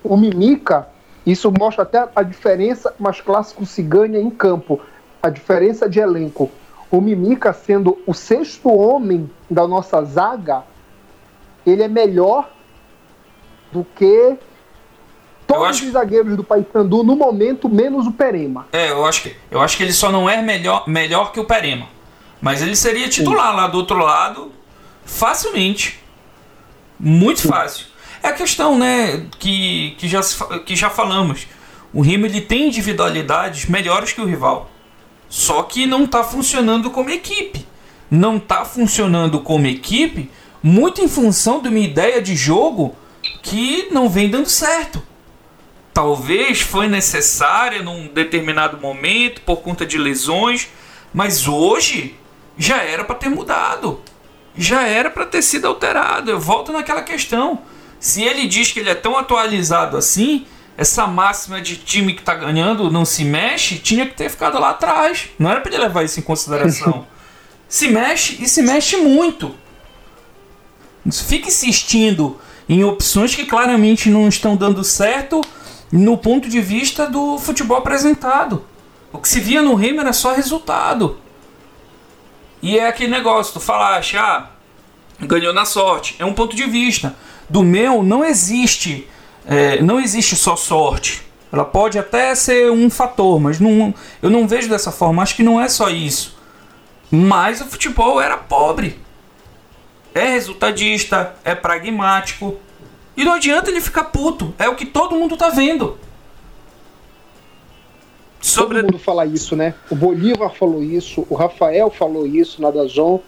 [0.02, 0.88] O Mimica,
[1.24, 4.80] isso mostra até a diferença, mas clássico se ganha em campo.
[5.22, 6.50] A diferença de elenco
[6.90, 10.64] o Mimica sendo o sexto homem da nossa zaga,
[11.64, 12.50] ele é melhor
[13.70, 14.36] do que
[15.46, 15.86] todos acho...
[15.86, 18.66] os zagueiros do Paysandu no momento, menos o Perema.
[18.72, 21.44] É, eu acho que, eu acho que ele só não é melhor, melhor que o
[21.44, 21.86] Perema.
[22.40, 23.56] Mas ele seria titular Sim.
[23.56, 24.50] lá do outro lado
[25.04, 26.00] facilmente.
[26.98, 27.48] Muito Sim.
[27.48, 27.86] fácil.
[28.22, 30.20] É a questão, né, que, que, já,
[30.64, 31.46] que já falamos.
[31.92, 34.70] O Rimo ele tem individualidades melhores que o rival.
[35.30, 37.64] Só que não está funcionando como equipe.
[38.10, 40.28] Não está funcionando como equipe
[40.62, 42.94] muito em função de uma ideia de jogo
[43.42, 45.02] que não vem dando certo.
[45.94, 50.68] Talvez foi necessária num determinado momento por conta de lesões,
[51.12, 52.16] mas hoje
[52.58, 54.00] já era para ter mudado.
[54.56, 56.30] Já era para ter sido alterado.
[56.30, 57.62] Eu volto naquela questão.
[57.98, 60.46] Se ele diz que ele é tão atualizado assim,
[60.80, 64.70] essa máxima de time que tá ganhando não se mexe, tinha que ter ficado lá
[64.70, 65.28] atrás.
[65.38, 67.06] Não era para ele levar isso em consideração.
[67.68, 69.54] se mexe e se mexe muito.
[71.12, 75.42] Fica insistindo em opções que claramente não estão dando certo
[75.92, 78.64] no ponto de vista do futebol apresentado.
[79.12, 81.18] O que se via no Remo era só resultado.
[82.62, 84.48] E é aquele negócio, tu falaste, ah,
[85.20, 86.16] ganhou na sorte.
[86.18, 87.14] É um ponto de vista.
[87.50, 89.06] Do meu não existe
[89.46, 91.22] é, não existe só sorte.
[91.52, 95.22] Ela pode até ser um fator, mas não, eu não vejo dessa forma.
[95.22, 96.38] Acho que não é só isso.
[97.10, 98.98] Mas o futebol era pobre.
[100.14, 102.56] É resultadista, é pragmático.
[103.16, 104.54] E não adianta ele ficar puto.
[104.58, 105.98] É o que todo mundo tá vendo.
[108.40, 108.80] Sobre...
[108.80, 109.74] Todo mundo fala isso, né?
[109.90, 113.20] O Bolívar falou isso, o Rafael falou isso na Dazon.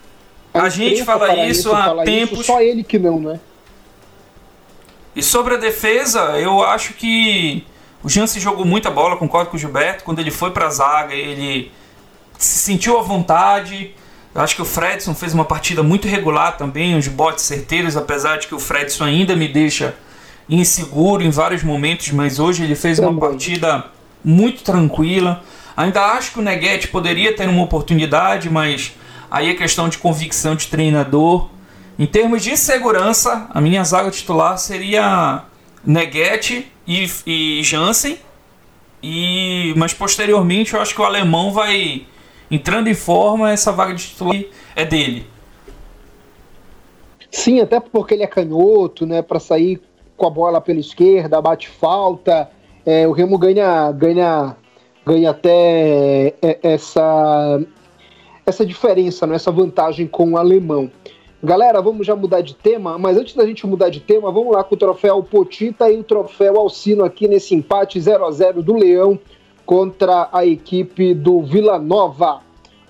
[0.55, 2.41] A, a gente fala isso há tempos.
[2.41, 3.41] Isso, só ele que não, né?
[5.15, 7.67] E sobre a defesa, eu acho que
[8.03, 10.05] o Jansen jogou muita bola, concordo com o Gilberto.
[10.05, 11.71] Quando ele foi para a zaga, ele
[12.39, 13.95] se sentiu à vontade.
[14.35, 18.39] Eu acho que o Fredson fez uma partida muito regular também, uns botes certeiros, apesar
[18.39, 19.95] de que o Fredson ainda me deixa
[20.49, 23.85] inseguro em vários momentos, mas hoje ele fez uma partida
[24.25, 25.43] muito tranquila.
[25.77, 28.95] Ainda acho que o Neguete poderia ter uma oportunidade, mas
[29.31, 31.49] aí é questão de convicção de treinador.
[31.99, 35.45] Em termos de segurança, a minha zaga titular seria
[35.85, 38.19] Neguete e, e Jansen.
[39.03, 42.07] E mas posteriormente eu acho que o alemão vai
[42.51, 44.43] entrando em forma, essa vaga de titular
[44.77, 45.27] é dele.
[47.31, 49.81] Sim, até porque ele é canhoto, né, para sair
[50.17, 52.51] com a bola pela esquerda, bate falta.
[52.85, 54.55] É, o Remo ganha ganha
[55.05, 57.61] ganha até é, essa
[58.45, 60.91] essa diferença, né, essa vantagem com o alemão.
[61.45, 64.63] Galera, vamos já mudar de tema, mas antes da gente mudar de tema, vamos lá
[64.63, 68.75] com o troféu Potita e o troféu Alcino aqui nesse empate 0 a 0 do
[68.75, 69.19] Leão
[69.67, 72.43] contra a equipe do Vila Nova.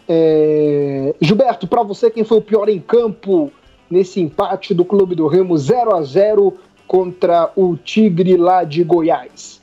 [0.06, 1.14] É...
[1.18, 3.50] Gilberto, para você, quem foi o pior em campo
[3.88, 6.52] nesse empate do Clube do Remo 0 a 0
[6.86, 9.62] contra o Tigre lá de Goiás?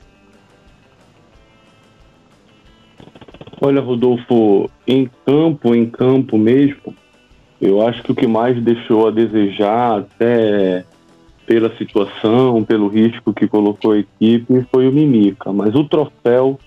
[3.60, 6.92] Olha, Rodolfo, em campo, em campo mesmo,
[7.60, 10.84] eu acho que o que mais deixou a desejar, até
[11.46, 15.52] pela situação, pelo risco que colocou a equipe, foi o Mimica.
[15.52, 16.58] Mas o troféu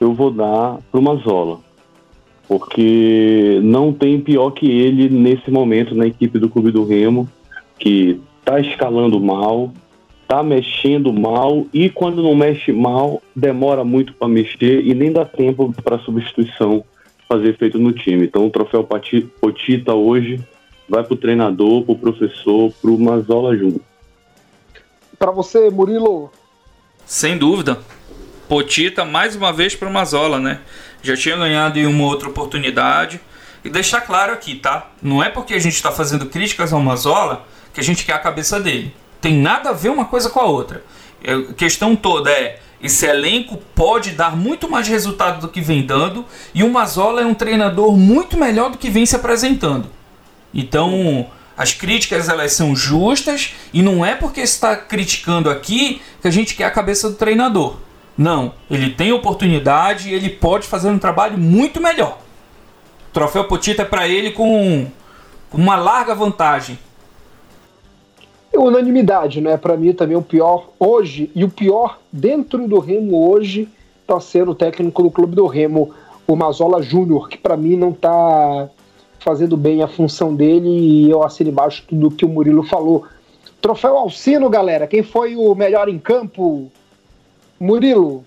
[0.00, 1.58] eu vou dar para o Mazola.
[2.46, 7.28] Porque não tem pior que ele nesse momento na equipe do Clube do Remo,
[7.78, 9.70] que está escalando mal,
[10.22, 15.24] está mexendo mal e quando não mexe mal, demora muito para mexer e nem dá
[15.26, 16.84] tempo para substituição
[17.28, 18.26] fazer efeito no time.
[18.26, 18.88] Então o troféu
[19.40, 20.40] Potita hoje
[20.88, 23.82] vai para o treinador, para o professor, para o Mazola Júnior.
[25.18, 26.32] Para você, Murilo?
[27.04, 27.78] Sem dúvida.
[28.48, 30.60] Potita mais uma vez para o Mazola, né?
[31.02, 33.20] Já tinha ganhado em uma outra oportunidade.
[33.64, 34.90] E deixar claro aqui, tá?
[35.02, 38.18] Não é porque a gente está fazendo críticas ao Mazola que a gente quer a
[38.18, 38.94] cabeça dele.
[39.20, 40.82] Tem nada a ver uma coisa com a outra.
[41.22, 46.24] A questão toda é esse elenco pode dar muito mais resultado do que vem dando
[46.54, 49.88] e o Mazola é um treinador muito melhor do que vem se apresentando.
[50.54, 56.30] Então, as críticas elas são justas e não é porque está criticando aqui que a
[56.30, 57.76] gente quer a cabeça do treinador.
[58.16, 62.18] Não, ele tem oportunidade e ele pode fazer um trabalho muito melhor.
[63.10, 64.86] O troféu Potita é para ele com
[65.52, 66.78] uma larga vantagem
[68.58, 69.56] unanimidade, né?
[69.56, 73.68] Para mim também o pior hoje e o pior dentro do Remo hoje
[74.00, 75.94] está sendo o técnico do clube do Remo,
[76.26, 78.68] o Mazola Júnior, que para mim não está
[79.18, 83.06] fazendo bem a função dele e eu assino embaixo tudo que o Murilo falou.
[83.60, 84.86] Troféu Alcino, galera.
[84.86, 86.70] Quem foi o melhor em campo?
[87.58, 88.24] Murilo.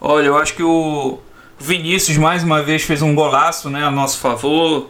[0.00, 1.18] Olha, eu acho que o
[1.58, 4.88] Vinícius mais uma vez fez um golaço, né, a nosso favor,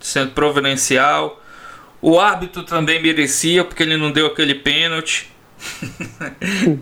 [0.00, 1.40] sendo providencial.
[2.00, 5.30] O árbitro também merecia, porque ele não deu aquele pênalti.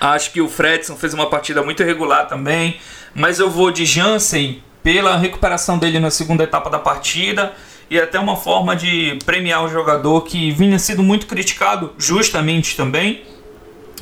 [0.00, 2.78] Acho que o Fredson fez uma partida muito irregular também.
[3.14, 7.52] Mas eu vou de Jansen pela recuperação dele na segunda etapa da partida
[7.88, 13.22] e até uma forma de premiar o jogador que vinha sido muito criticado, justamente também.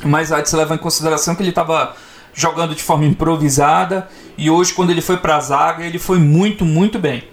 [0.03, 1.95] Mas há de se levar em consideração que ele estava
[2.33, 6.65] jogando de forma improvisada e hoje, quando ele foi para a zaga, ele foi muito,
[6.65, 7.23] muito bem.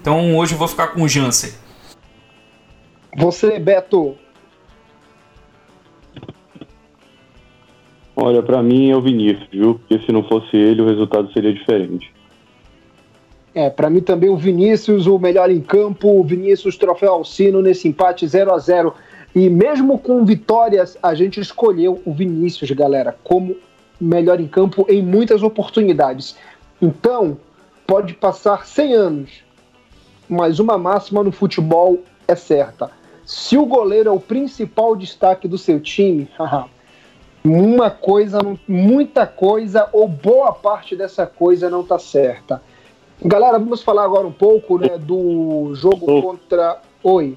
[0.00, 1.52] Então hoje eu vou ficar com o Jansen.
[3.16, 4.14] Você, Beto.
[8.14, 9.74] Olha, para mim é o Vinícius, viu?
[9.74, 12.12] Porque se não fosse ele, o resultado seria diferente.
[13.54, 17.88] É, para mim também o Vinícius, o melhor em campo, o Vinícius troféu Alcino nesse
[17.88, 18.94] empate 0 a 0
[19.34, 23.56] E mesmo com vitórias, a gente escolheu o Vinícius, galera, como
[23.98, 26.36] melhor em campo em muitas oportunidades.
[26.82, 27.38] Então,
[27.86, 29.30] pode passar 100 anos,
[30.28, 32.90] mas uma máxima no futebol é certa.
[33.26, 36.28] Se o goleiro é o principal destaque do seu time,
[37.44, 42.62] uma coisa, muita coisa ou boa parte dessa coisa não está certa.
[43.20, 46.80] Galera, vamos falar agora um pouco né, do jogo contra.
[47.02, 47.36] Oi.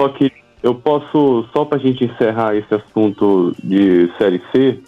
[0.00, 0.30] Só que
[0.62, 4.80] eu posso, só para a gente encerrar esse assunto de Série C,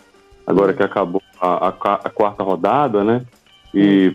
[0.46, 3.26] agora que acabou a, a, a quarta rodada, né?
[3.74, 4.14] E,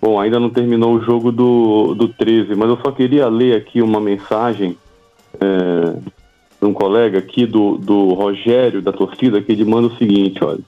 [0.00, 3.82] bom, ainda não terminou o jogo do, do 13, mas eu só queria ler aqui
[3.82, 4.78] uma mensagem
[5.40, 10.60] é, um colega aqui do, do Rogério, da torcida, que ele manda o seguinte, olha.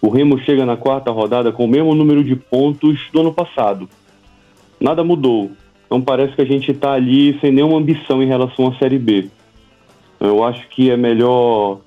[0.00, 3.88] O Remo chega na quarta rodada com o mesmo número de pontos do ano passado.
[4.80, 5.50] Nada mudou.
[5.86, 9.28] Então parece que a gente está ali sem nenhuma ambição em relação à Série B.
[10.20, 11.80] Eu acho que é melhor.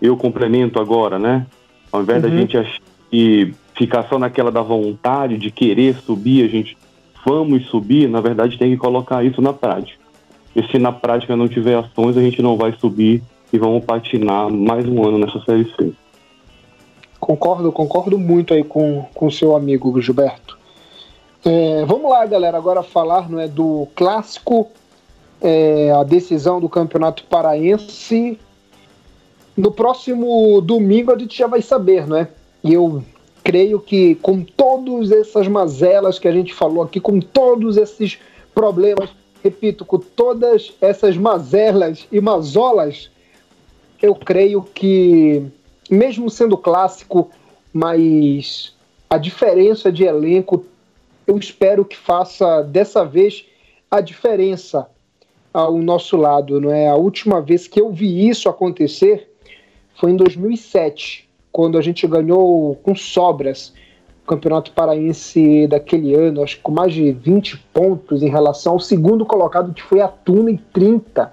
[0.00, 1.46] Eu complemento agora, né?
[1.92, 2.30] Ao invés uhum.
[2.30, 6.76] da gente achar que ficar só naquela da vontade de querer subir, a gente
[7.24, 9.99] vamos subir, na verdade tem que colocar isso na prática.
[10.54, 13.22] E se na prática não tiver ações, a gente não vai subir
[13.52, 15.92] e vamos patinar mais um ano nessa Série C.
[17.18, 20.58] Concordo, concordo muito aí com o seu amigo Gilberto.
[21.44, 24.68] É, vamos lá, galera, agora falar não é, do clássico,
[25.40, 28.38] é, a decisão do Campeonato Paraense.
[29.56, 32.28] No próximo domingo a gente já vai saber, não é?
[32.62, 33.02] E eu
[33.42, 38.18] creio que com todas essas mazelas que a gente falou aqui, com todos esses
[38.54, 39.10] problemas,
[39.42, 43.10] repito, com todas essas mazelas e mazolas,
[44.00, 45.42] eu creio que,
[45.90, 47.30] mesmo sendo clássico,
[47.72, 48.74] mas
[49.08, 50.64] a diferença de elenco,
[51.26, 53.44] eu espero que faça dessa vez
[53.90, 54.88] a diferença
[55.52, 56.88] ao nosso lado, não é?
[56.88, 59.28] A última vez que eu vi isso acontecer
[59.94, 63.72] foi em 2007, quando a gente ganhou com sobras
[64.30, 69.26] Campeonato Paraense daquele ano, acho que com mais de 20 pontos em relação ao segundo
[69.26, 71.32] colocado, que foi a Tuna, e 30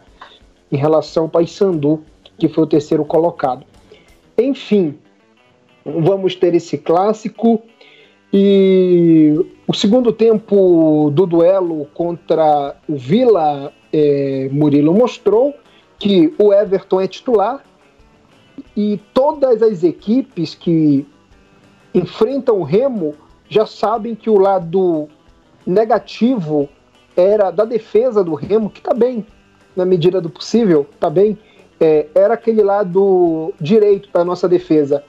[0.72, 2.02] em relação ao Paysandu,
[2.39, 3.64] que foi o terceiro colocado.
[4.36, 4.98] Enfim,
[5.86, 7.62] vamos ter esse clássico
[8.34, 15.54] e o segundo tempo do duelo contra o Vila é, Murilo mostrou
[16.00, 17.64] que o Everton é titular
[18.76, 21.06] e todas as equipes que
[22.00, 23.16] enfrentam o Remo
[23.50, 25.08] já sabem que o lado
[25.66, 26.70] negativo
[27.16, 29.26] era da defesa do Remo, que está bem,
[29.76, 31.38] na medida do possível, está bem,
[31.80, 35.04] é, era aquele lado direito da nossa defesa.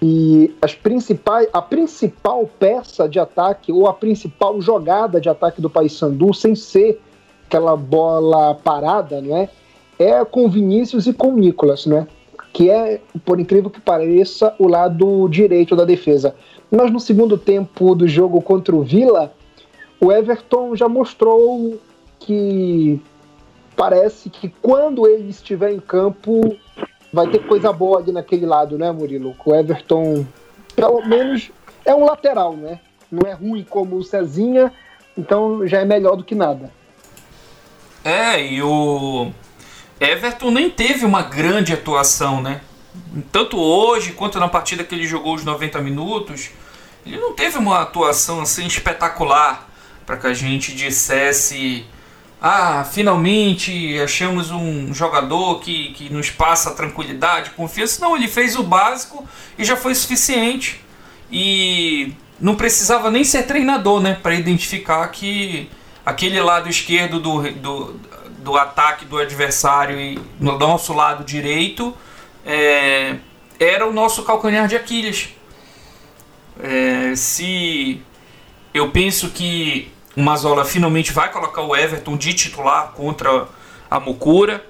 [0.00, 5.70] E as principais, a principal peça de ataque, ou a principal jogada de ataque do
[5.70, 7.00] Paysandu, sem ser
[7.46, 9.48] aquela bola parada, não é?
[9.98, 12.06] É com Vinícius e com Nicolas, não é?
[12.52, 16.34] Que é, por incrível que pareça, o lado direito da defesa.
[16.70, 19.32] Mas no segundo tempo do jogo contra o Vila,
[20.00, 21.78] o Everton já mostrou
[22.18, 23.00] que
[23.76, 26.56] parece que quando ele estiver em campo
[27.12, 29.34] vai ter coisa boa ali naquele lado, né, Murilo?
[29.44, 30.26] O Everton,
[30.74, 31.50] pelo menos,
[31.84, 32.80] é um lateral, né?
[33.10, 34.72] Não é ruim como o Cezinha,
[35.16, 36.70] então já é melhor do que nada.
[38.04, 39.30] É, e o
[40.02, 42.60] Everton nem teve uma grande atuação, né?
[43.30, 46.50] Tanto hoje quanto na partida que ele jogou os 90 minutos,
[47.06, 49.68] ele não teve uma atuação assim espetacular
[50.04, 51.84] para que a gente dissesse
[52.44, 58.04] ah, finalmente achamos um jogador que, que nos passa tranquilidade, confiança.
[58.04, 59.24] Não, ele fez o básico
[59.56, 60.80] e já foi suficiente.
[61.30, 64.18] E não precisava nem ser treinador, né?
[64.20, 65.70] Para identificar que
[66.04, 68.00] aquele lado esquerdo do, do,
[68.42, 71.96] do ataque do adversário e no nosso lado direito
[72.44, 73.16] é,
[73.58, 75.30] era o nosso calcanhar de Aquiles.
[76.60, 78.02] É, se
[78.74, 83.48] eu penso que o Mazola finalmente vai colocar o Everton de titular contra
[83.90, 84.64] a Mukura.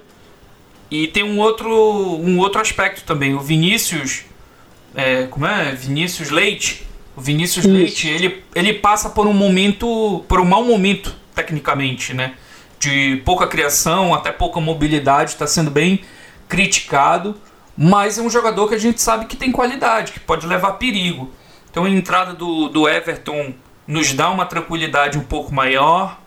[0.89, 3.33] E tem um outro, um outro aspecto também.
[3.33, 4.25] O Vinícius.
[4.95, 5.73] É, como é?
[5.73, 6.85] Vinícius Leite.
[7.15, 7.73] O Vinícius Isso.
[7.73, 10.23] Leite, ele, ele passa por um momento.
[10.27, 12.35] por um mau momento, tecnicamente, né?
[12.83, 16.01] De pouca criação, até pouca mobilidade, está sendo bem
[16.49, 17.33] criticado.
[17.77, 21.31] Mas é um jogador que a gente sabe que tem qualidade, que pode levar perigo.
[21.71, 23.53] Então a entrada do, do Everton
[23.87, 26.19] nos dá uma tranquilidade um pouco maior,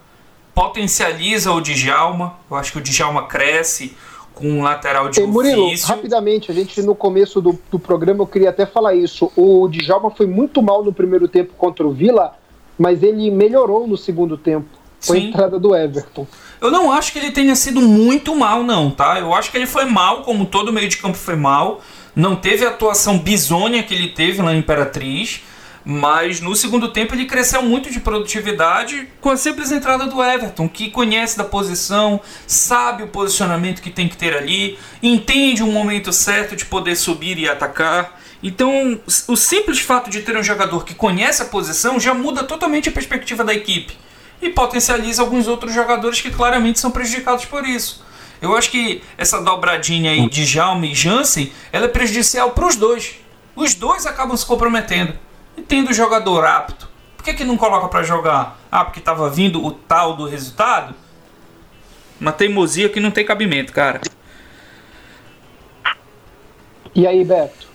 [0.55, 2.39] potencializa o Djalma.
[2.51, 3.95] Eu acho que o Djalma cresce
[4.35, 5.89] com um lateral de Ei, Murilo, ofício.
[5.89, 9.31] rapidamente, a gente no começo do, do programa eu queria até falar isso.
[9.37, 12.35] O Djalma foi muito mal no primeiro tempo contra o Vila,
[12.79, 15.19] mas ele melhorou no segundo tempo com Sim.
[15.19, 16.27] a entrada do Everton.
[16.61, 19.19] Eu não acho que ele tenha sido muito mal, não, tá?
[19.19, 21.83] Eu acho que ele foi mal, como todo meio de campo foi mal.
[22.15, 25.43] Não teve a atuação bizônia que ele teve lá em Imperatriz.
[25.89, 30.69] Mas no segundo tempo ele cresceu muito de produtividade com a simples entrada do Everton,
[30.69, 36.13] que conhece da posição, sabe o posicionamento que tem que ter ali, entende o momento
[36.13, 38.21] certo de poder subir e atacar.
[38.43, 42.89] Então, o simples fato de ter um jogador que conhece a posição já muda totalmente
[42.89, 43.97] a perspectiva da equipe
[44.41, 48.05] e potencializa alguns outros jogadores que claramente são prejudicados por isso.
[48.41, 52.77] Eu acho que essa dobradinha aí de Jaume e Jansen, ela é prejudicial para os
[52.77, 53.17] dois.
[53.55, 55.15] Os dois acabam se comprometendo.
[55.57, 58.59] E tendo jogador apto, por que, que não coloca para jogar?
[58.71, 60.95] Ah, porque estava vindo o tal do resultado?
[62.21, 64.01] Uma teimosia que não tem cabimento, cara.
[66.95, 67.67] E aí, Beto?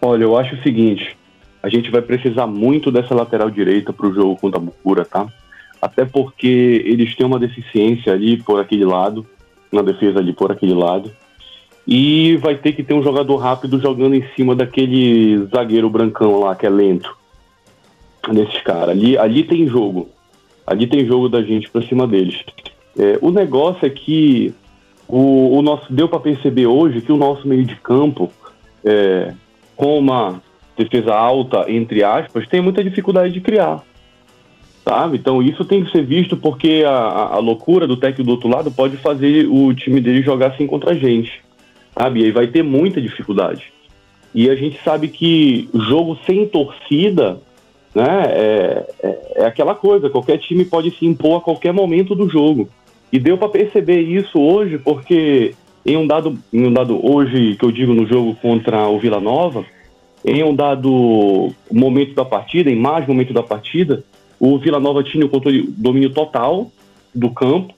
[0.00, 1.16] Olha, eu acho o seguinte:
[1.62, 5.26] a gente vai precisar muito dessa lateral direita para o jogo contra a Bucura, tá?
[5.80, 9.26] até porque eles têm uma deficiência ali por aquele lado,
[9.70, 11.10] uma defesa ali por aquele lado,
[11.86, 16.54] e vai ter que ter um jogador rápido jogando em cima daquele zagueiro brancão lá
[16.54, 17.16] que é lento.
[18.30, 18.90] Nesses caras.
[18.90, 20.08] Ali, ali tem jogo.
[20.66, 22.44] Ali tem jogo da gente pra cima deles.
[22.98, 24.52] É, o negócio é que
[25.06, 28.30] o, o nosso deu para perceber hoje que o nosso meio de campo,
[28.84, 29.32] é,
[29.78, 30.42] com uma
[30.76, 33.82] defesa alta, entre aspas, tem muita dificuldade de criar
[34.88, 35.18] sabe?
[35.18, 38.70] Então isso tem que ser visto porque a, a loucura do técnico do outro lado
[38.70, 41.42] pode fazer o time dele jogar assim contra a gente,
[41.94, 42.20] sabe?
[42.20, 43.70] E aí vai ter muita dificuldade.
[44.34, 47.38] E a gente sabe que jogo sem torcida,
[47.94, 52.28] né, é, é, é aquela coisa, qualquer time pode se impor a qualquer momento do
[52.28, 52.68] jogo.
[53.12, 55.54] E deu para perceber isso hoje, porque
[55.88, 59.18] em um dado, em um dado hoje que eu digo no jogo contra o Vila
[59.18, 59.64] Nova,
[60.22, 64.04] em um dado momento da partida, em mais momento da partida,
[64.38, 66.70] o Vila Nova tinha o controle, domínio total
[67.14, 67.72] do campo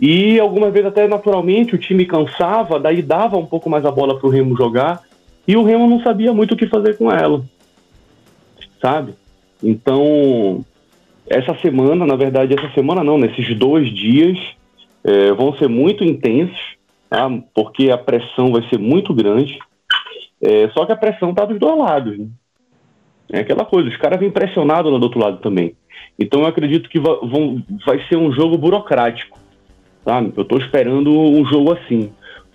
[0.00, 4.18] e algumas vezes até naturalmente o time cansava, daí dava um pouco mais a bola
[4.18, 5.02] para o Remo jogar
[5.46, 7.44] e o Remo não sabia muito o que fazer com ela,
[8.82, 9.14] sabe?
[9.62, 10.64] Então
[11.30, 14.36] essa semana, na verdade essa semana não, nesses dois dias
[15.04, 16.77] é, vão ser muito intensos,
[17.08, 17.28] tá?
[17.54, 19.58] porque a pressão vai ser muito grande.
[20.40, 22.18] É, só que a pressão está dos dois lados.
[22.18, 22.26] Né?
[23.30, 25.74] É aquela coisa, os caras vêm pressionados lá do outro lado também.
[26.18, 29.38] Então eu acredito que vão, vai ser um jogo burocrático.
[30.04, 30.22] Tá?
[30.22, 32.10] Eu estou esperando um jogo assim.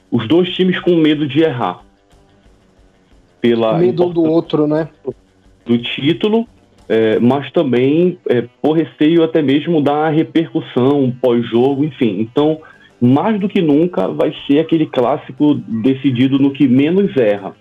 [0.09, 1.83] Os dois times com medo de errar.
[3.39, 4.87] Pela medo do outro, né?
[5.65, 6.47] Do título,
[6.87, 12.19] é, mas também é, por receio até mesmo da repercussão pós-jogo, enfim.
[12.19, 12.61] Então,
[13.05, 17.53] mais do que nunca, vai ser aquele clássico decidido no que menos erra.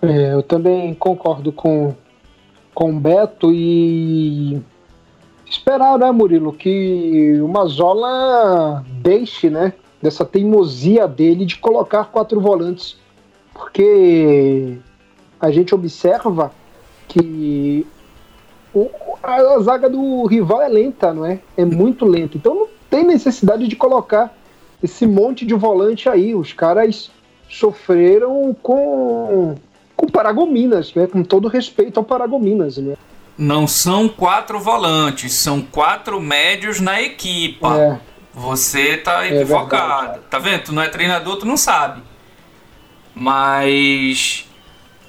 [0.00, 1.94] É, eu também concordo com,
[2.74, 4.58] com o Beto e
[5.44, 12.96] esperar, né, Murilo, que o Mazola deixe, né, dessa teimosia dele de colocar quatro volantes,
[13.52, 14.78] porque
[15.38, 16.52] a gente observa
[17.06, 17.86] que
[19.22, 21.38] a, zaga do rival é lenta, não é?
[21.56, 22.36] É muito lenta.
[22.36, 24.34] Então não tem necessidade de colocar
[24.82, 26.34] esse monte de volante aí.
[26.34, 27.10] Os caras
[27.48, 29.54] sofreram com
[29.96, 31.06] com Paragominas, né?
[31.06, 32.96] Com todo respeito ao Paragominas, né?
[33.38, 37.76] Não são quatro volantes, são quatro médios na equipa.
[37.76, 37.98] É.
[38.32, 40.18] Você tá é equivocado.
[40.18, 40.64] É tá vendo?
[40.64, 42.02] Tu não é treinador, tu não sabe.
[43.14, 44.48] Mas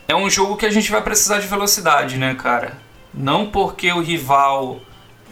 [0.08, 2.85] é um jogo que a gente vai precisar de velocidade, né, cara?
[3.16, 4.80] Não porque o rival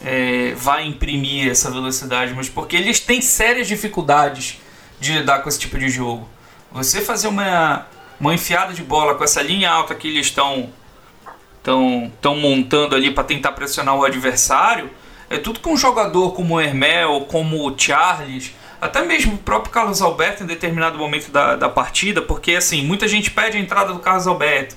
[0.04, 4.58] é, vai imprimir essa velocidade, mas porque eles têm sérias dificuldades
[4.98, 6.28] de lidar com esse tipo de jogo.
[6.72, 7.86] Você fazer uma
[8.18, 10.70] uma enfiada de bola com essa linha alta que eles estão
[11.58, 14.90] estão estão montando ali para tentar pressionar o adversário,
[15.28, 19.72] é tudo que um jogador como o Hermel, como o Charles, até mesmo o próprio
[19.72, 23.92] Carlos Alberto em determinado momento da, da partida, porque assim, muita gente pede a entrada
[23.92, 24.76] do Carlos Alberto,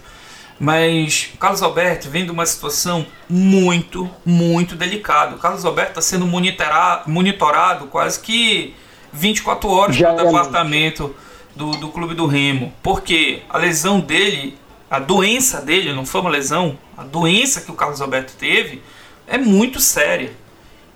[0.59, 5.35] mas o Carlos Alberto vem de uma situação muito, muito delicada.
[5.35, 8.73] O Carlos Alberto está sendo monitorado, monitorado quase que
[9.13, 11.15] 24 horas Já no departamento
[11.55, 12.73] do, do clube do Remo.
[12.81, 14.57] Porque a lesão dele,
[14.89, 18.81] a doença dele, não foi uma lesão, a doença que o Carlos Alberto teve
[19.27, 20.33] é muito séria.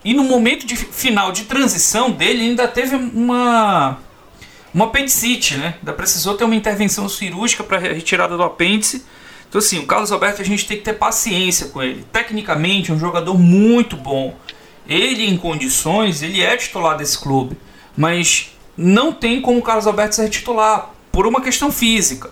[0.04, 4.00] E no momento de final de transição dele ainda teve uma
[4.74, 5.76] uma apendicite, né?
[5.80, 9.06] Ainda precisou ter uma intervenção cirúrgica para retirada do apêndice.
[9.52, 12.06] Então assim, o Carlos Alberto a gente tem que ter paciência com ele.
[12.10, 14.34] Tecnicamente um jogador muito bom.
[14.88, 17.58] Ele em condições, ele é titular desse clube,
[17.98, 22.32] mas não tem como o Carlos Alberto ser titular, por uma questão física.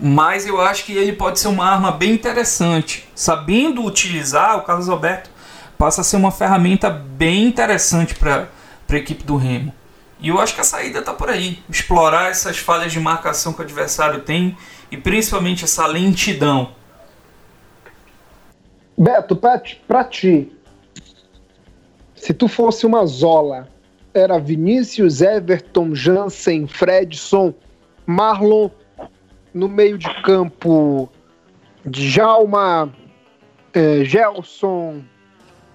[0.00, 3.08] Mas eu acho que ele pode ser uma arma bem interessante.
[3.14, 5.30] Sabendo utilizar, o Carlos Alberto
[5.78, 8.48] passa a ser uma ferramenta bem interessante para
[8.88, 9.72] a equipe do Remo.
[10.18, 11.62] E eu acho que a saída está por aí.
[11.70, 14.56] Explorar essas falhas de marcação que o adversário tem
[14.90, 16.72] e principalmente essa lentidão.
[18.96, 20.52] Beto, para ti,
[22.14, 23.68] se tu fosse uma Zola,
[24.12, 27.54] era Vinícius, Everton, Jansen, Fredson,
[28.06, 28.68] Marlon,
[29.54, 31.10] no meio de campo,
[31.84, 32.92] Djalma,
[33.72, 35.02] é, Gelson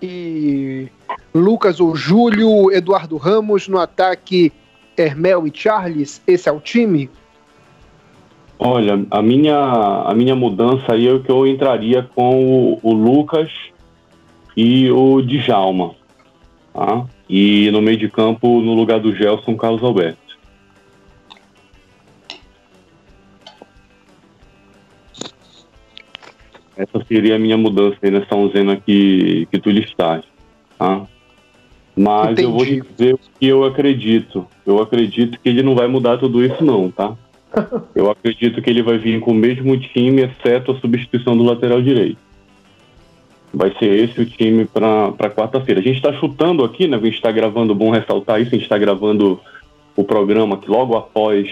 [0.02, 0.90] e
[1.34, 4.52] Lucas ou Júlio, Eduardo Ramos no ataque,
[4.98, 6.22] Hermel e Charles.
[6.28, 7.10] Esse é o time?
[8.58, 13.52] Olha, a minha, a minha mudança aí é que eu entraria com o, o Lucas
[14.56, 15.94] e o Djalma.
[16.74, 17.06] Tá?
[17.30, 20.26] E no meio de campo, no lugar do Gelson, Carlos Alberto.
[26.78, 30.30] Essa seria a minha mudança aí nessa onzena que, que tu listaste.
[30.78, 31.06] Tá?
[31.96, 32.44] Mas Entendi.
[32.44, 34.46] eu vou dizer o que eu acredito.
[34.66, 37.16] Eu acredito que ele não vai mudar tudo isso, não, tá?
[37.96, 41.82] Eu acredito que ele vai vir com o mesmo time, exceto a substituição do lateral
[41.82, 42.18] direito.
[43.54, 45.80] Vai ser esse o time para quarta-feira.
[45.80, 46.98] A gente está chutando aqui, né?
[46.98, 49.40] A gente está gravando, bom ressaltar isso, a gente está gravando
[49.96, 51.50] o programa que logo após,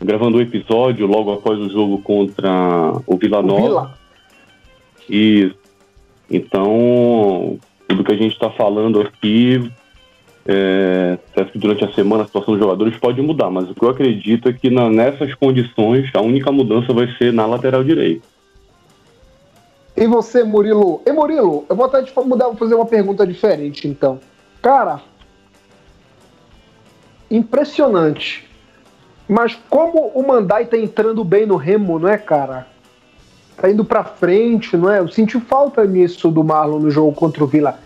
[0.00, 3.98] gravando o episódio logo após o jogo contra o Vila Nova.
[5.10, 5.50] E
[6.30, 7.58] Então,
[7.88, 9.70] tudo que a gente está falando aqui,
[10.48, 11.18] é,
[11.52, 14.48] que durante a semana a situação dos jogadores pode mudar, mas o que eu acredito
[14.48, 18.26] é que na, nessas condições a única mudança vai ser na lateral direita.
[19.96, 21.00] E você, Murilo?
[21.06, 24.20] E Murilo, eu vou até te mudar, vou fazer uma pergunta diferente, então.
[24.60, 25.00] Cara,
[27.30, 28.46] impressionante.
[29.28, 32.66] Mas como o Mandai tá entrando bem no Remo, não é, cara?
[33.56, 35.00] Tá indo pra frente, não é?
[35.00, 37.78] Eu senti falta nisso do Marlon no jogo contra o Vila.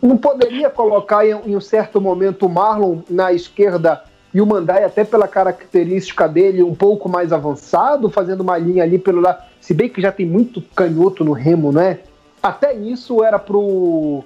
[0.00, 4.02] Não poderia colocar em, em um certo momento o Marlon na esquerda
[4.36, 8.98] e o Mandai, até pela característica dele, um pouco mais avançado, fazendo uma linha ali
[8.98, 9.42] pelo lado.
[9.60, 12.00] Se bem que já tem muito canhoto no Remo, né?
[12.42, 14.22] Até isso era pro.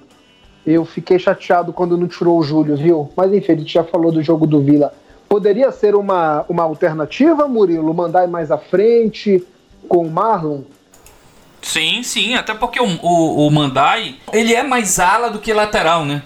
[0.67, 3.09] Eu fiquei chateado quando não tirou o Júlio, viu?
[3.15, 4.93] Mas enfim, gente já falou do jogo do Vila.
[5.29, 7.93] Poderia ser uma, uma alternativa, Murilo?
[7.93, 9.41] Mandar mais à frente
[9.87, 10.63] com o Marlon?
[11.61, 16.03] Sim, sim, até porque o, o, o, Mandai ele é mais ala do que lateral,
[16.03, 16.23] né?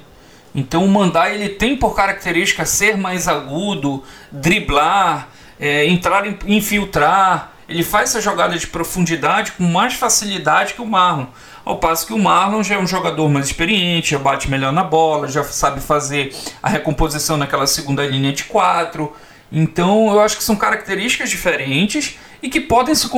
[0.53, 5.27] Então o Mandai ele tem por característica ser mais agudo, driblar,
[5.59, 7.51] é, entrar, infiltrar.
[7.67, 11.25] Ele faz essa jogada de profundidade com mais facilidade que o Marlon.
[11.65, 14.83] Ao passo que o Marlon já é um jogador mais experiente, já bate melhor na
[14.83, 19.13] bola, já sabe fazer a recomposição naquela segunda linha de quatro.
[19.51, 23.09] Então eu acho que são características diferentes e que podem se,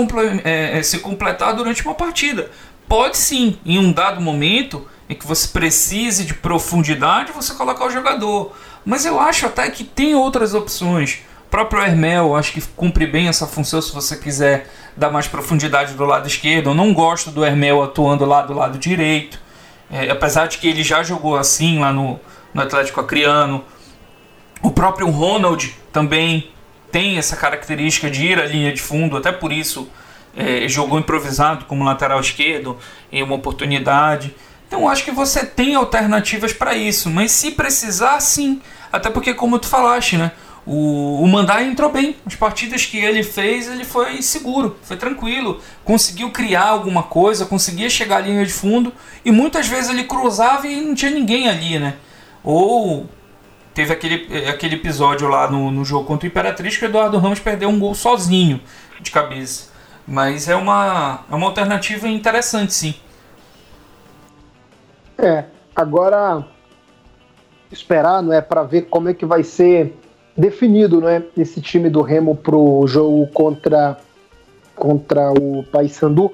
[0.44, 2.50] é, é, se completar durante uma partida.
[2.88, 7.90] Pode sim, em um dado momento em que você precise de profundidade, você colocar o
[7.90, 8.54] jogador.
[8.86, 11.20] Mas eu acho até que tem outras opções.
[11.46, 15.94] O próprio Hermel, acho que cumpre bem essa função se você quiser dar mais profundidade
[15.94, 16.70] do lado esquerdo.
[16.70, 19.40] Eu não gosto do Hermel atuando lá do lado direito.
[19.90, 22.20] É, apesar de que ele já jogou assim lá no,
[22.54, 23.64] no Atlético Acreano.
[24.62, 26.52] O próprio Ronald também
[26.92, 29.90] tem essa característica de ir à linha de fundo, até por isso
[30.36, 32.78] é, jogou improvisado como lateral esquerdo
[33.12, 34.36] em uma oportunidade.
[34.68, 38.62] Então acho que você tem alternativas para isso, mas se precisar, sim.
[38.92, 40.32] Até porque, como tu falaste, né?
[40.66, 42.18] O, o Mandai entrou bem.
[42.26, 45.62] As partidas que ele fez, ele foi seguro, foi tranquilo.
[45.86, 48.92] Conseguiu criar alguma coisa, conseguia chegar à linha de fundo.
[49.24, 51.96] E muitas vezes ele cruzava e não tinha ninguém ali, né?
[52.44, 53.10] Ou
[53.78, 57.40] teve aquele, aquele episódio lá no, no jogo contra o Imperatriz que o Eduardo Ramos
[57.40, 58.60] perdeu um gol sozinho
[59.00, 59.70] de cabeça.
[60.08, 62.96] Mas é uma, é uma alternativa interessante, sim.
[65.16, 65.44] É,
[65.76, 66.44] agora
[67.72, 69.96] esperar, não é, para ver como é que vai ser
[70.36, 73.96] definido, não é, esse time do Remo pro jogo contra
[74.76, 76.32] contra o Paysandu.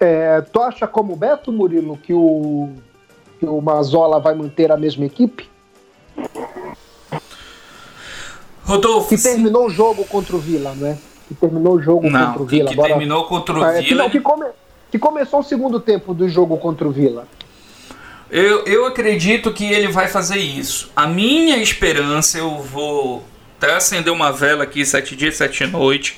[0.00, 2.70] É, tu acha como Beto Murilo que o
[3.38, 5.57] que o Mazola vai manter a mesma equipe?
[8.62, 9.08] Rodolfo.
[9.08, 10.98] Que terminou o jogo contra o Vila, não é?
[11.26, 12.70] Que terminou o jogo não, contra o Vila.
[12.70, 14.04] Que, terminou contra o é, Vila.
[14.04, 14.46] Que, que, come,
[14.90, 17.26] que começou o segundo tempo do jogo contra o Vila.
[18.30, 20.90] Eu, eu acredito que ele vai fazer isso.
[20.94, 23.24] A minha esperança, eu vou
[23.56, 26.16] até acender uma vela aqui sete dias, sete noites,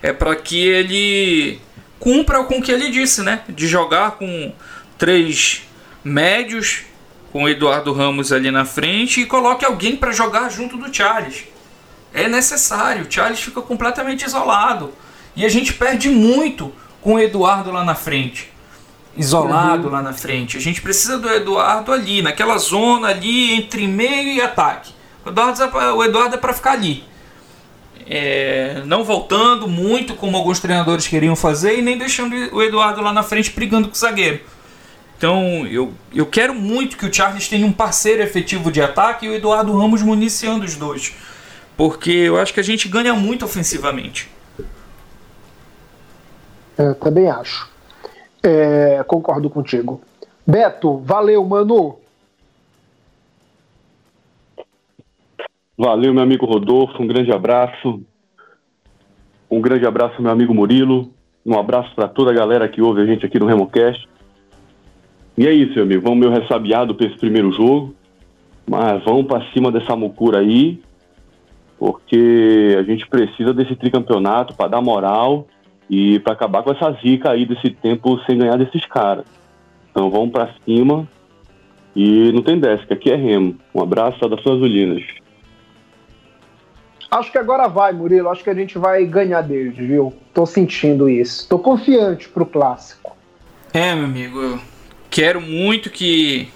[0.00, 1.60] é para que ele
[1.98, 3.42] cumpra com o que ele disse, né?
[3.48, 4.52] De jogar com
[4.96, 5.62] três
[6.04, 6.84] médios,
[7.32, 11.44] com o Eduardo Ramos ali na frente e coloque alguém para jogar junto do Charles.
[12.12, 13.04] É necessário.
[13.04, 14.92] O Charles fica completamente isolado
[15.36, 18.50] e a gente perde muito com o Eduardo lá na frente
[19.18, 19.92] isolado uhum.
[19.92, 20.56] lá na frente.
[20.56, 24.92] A gente precisa do Eduardo ali, naquela zona ali entre meio e ataque.
[25.26, 27.04] O Eduardo, é Eduardo é para ficar ali.
[28.10, 33.12] É, não voltando muito como alguns treinadores queriam fazer e nem deixando o Eduardo lá
[33.12, 34.40] na frente brigando com o zagueiro.
[35.18, 39.28] Então eu, eu quero muito que o Charles tenha um parceiro efetivo de ataque e
[39.28, 41.12] o Eduardo Ramos municiando os dois.
[41.76, 44.30] Porque eu acho que a gente ganha muito ofensivamente.
[46.78, 47.68] Eu também acho.
[48.40, 50.00] É, concordo contigo.
[50.46, 51.98] Beto, valeu, mano.
[55.76, 57.02] Valeu, meu amigo Rodolfo.
[57.02, 58.00] Um grande abraço.
[59.50, 61.10] Um grande abraço, meu amigo Murilo.
[61.44, 64.08] Um abraço para toda a galera que ouve a gente aqui no RemoCast.
[65.38, 66.02] E é isso, meu amigo.
[66.02, 67.94] Vamos meio ressabiado para esse primeiro jogo.
[68.68, 70.82] Mas vamos para cima dessa mucura aí.
[71.78, 75.46] Porque a gente precisa desse tricampeonato para dar moral
[75.88, 79.26] e para acabar com essa zica aí desse tempo sem ganhar desses caras.
[79.92, 81.08] Então vamos para cima
[81.94, 83.56] e não tem que aqui é remo.
[83.72, 85.04] Um abraço das suas Azulinas.
[87.08, 88.28] Acho que agora vai, Murilo.
[88.28, 90.12] Acho que a gente vai ganhar deles, viu?
[90.34, 91.48] Tô sentindo isso.
[91.48, 93.16] Tô confiante pro clássico.
[93.72, 94.60] É, meu amigo.
[95.10, 96.48] Quero muito que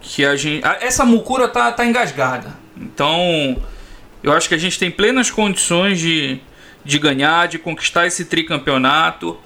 [0.00, 2.56] que a gente essa mucura tá tá engasgada.
[2.76, 3.62] Então,
[4.22, 6.40] eu acho que a gente tem plenas condições de
[6.84, 9.38] de ganhar, de conquistar esse tricampeonato.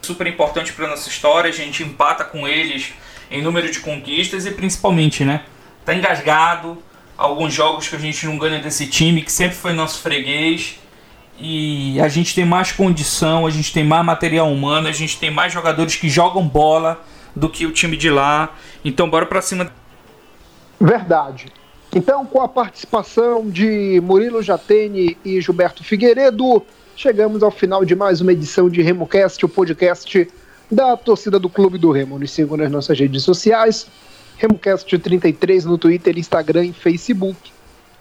[0.00, 1.50] super importante para nossa história.
[1.50, 2.92] A gente empata com eles
[3.30, 5.42] em número de conquistas e principalmente, né?
[5.84, 6.82] Tá engasgado.
[7.16, 10.78] Alguns jogos que a gente não ganha desse time, que sempre foi nosso freguês.
[11.38, 15.30] E a gente tem mais condição, a gente tem mais material humano, a gente tem
[15.30, 17.04] mais jogadores que jogam bola
[17.38, 18.54] do que o time de lá.
[18.84, 19.72] Então bora pra cima.
[20.80, 21.46] Verdade.
[21.94, 26.62] Então, com a participação de Murilo Jatene e Gilberto Figueiredo,
[26.94, 30.28] chegamos ao final de mais uma edição de RemoCast, o podcast
[30.70, 32.18] da torcida do Clube do Remo.
[32.18, 33.86] Nos sigam nas nossas redes sociais,
[34.38, 37.50] RemoCast33 no Twitter, Instagram e Facebook.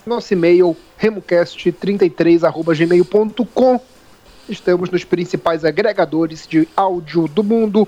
[0.05, 3.79] Nosso e-mail, remocast33.gmail.com.
[4.49, 7.87] Estamos nos principais agregadores de áudio do mundo,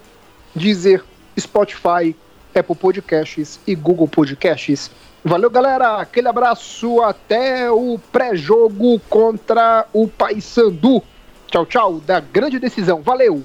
[0.55, 1.03] Deezer,
[1.37, 2.15] Spotify,
[2.55, 4.89] Apple Podcasts e Google Podcasts.
[5.23, 5.97] Valeu, galera.
[5.97, 7.01] Aquele abraço.
[7.01, 11.03] Até o pré-jogo contra o Paysandu.
[11.47, 11.99] Tchau, tchau.
[11.99, 13.01] Da grande decisão.
[13.01, 13.43] Valeu.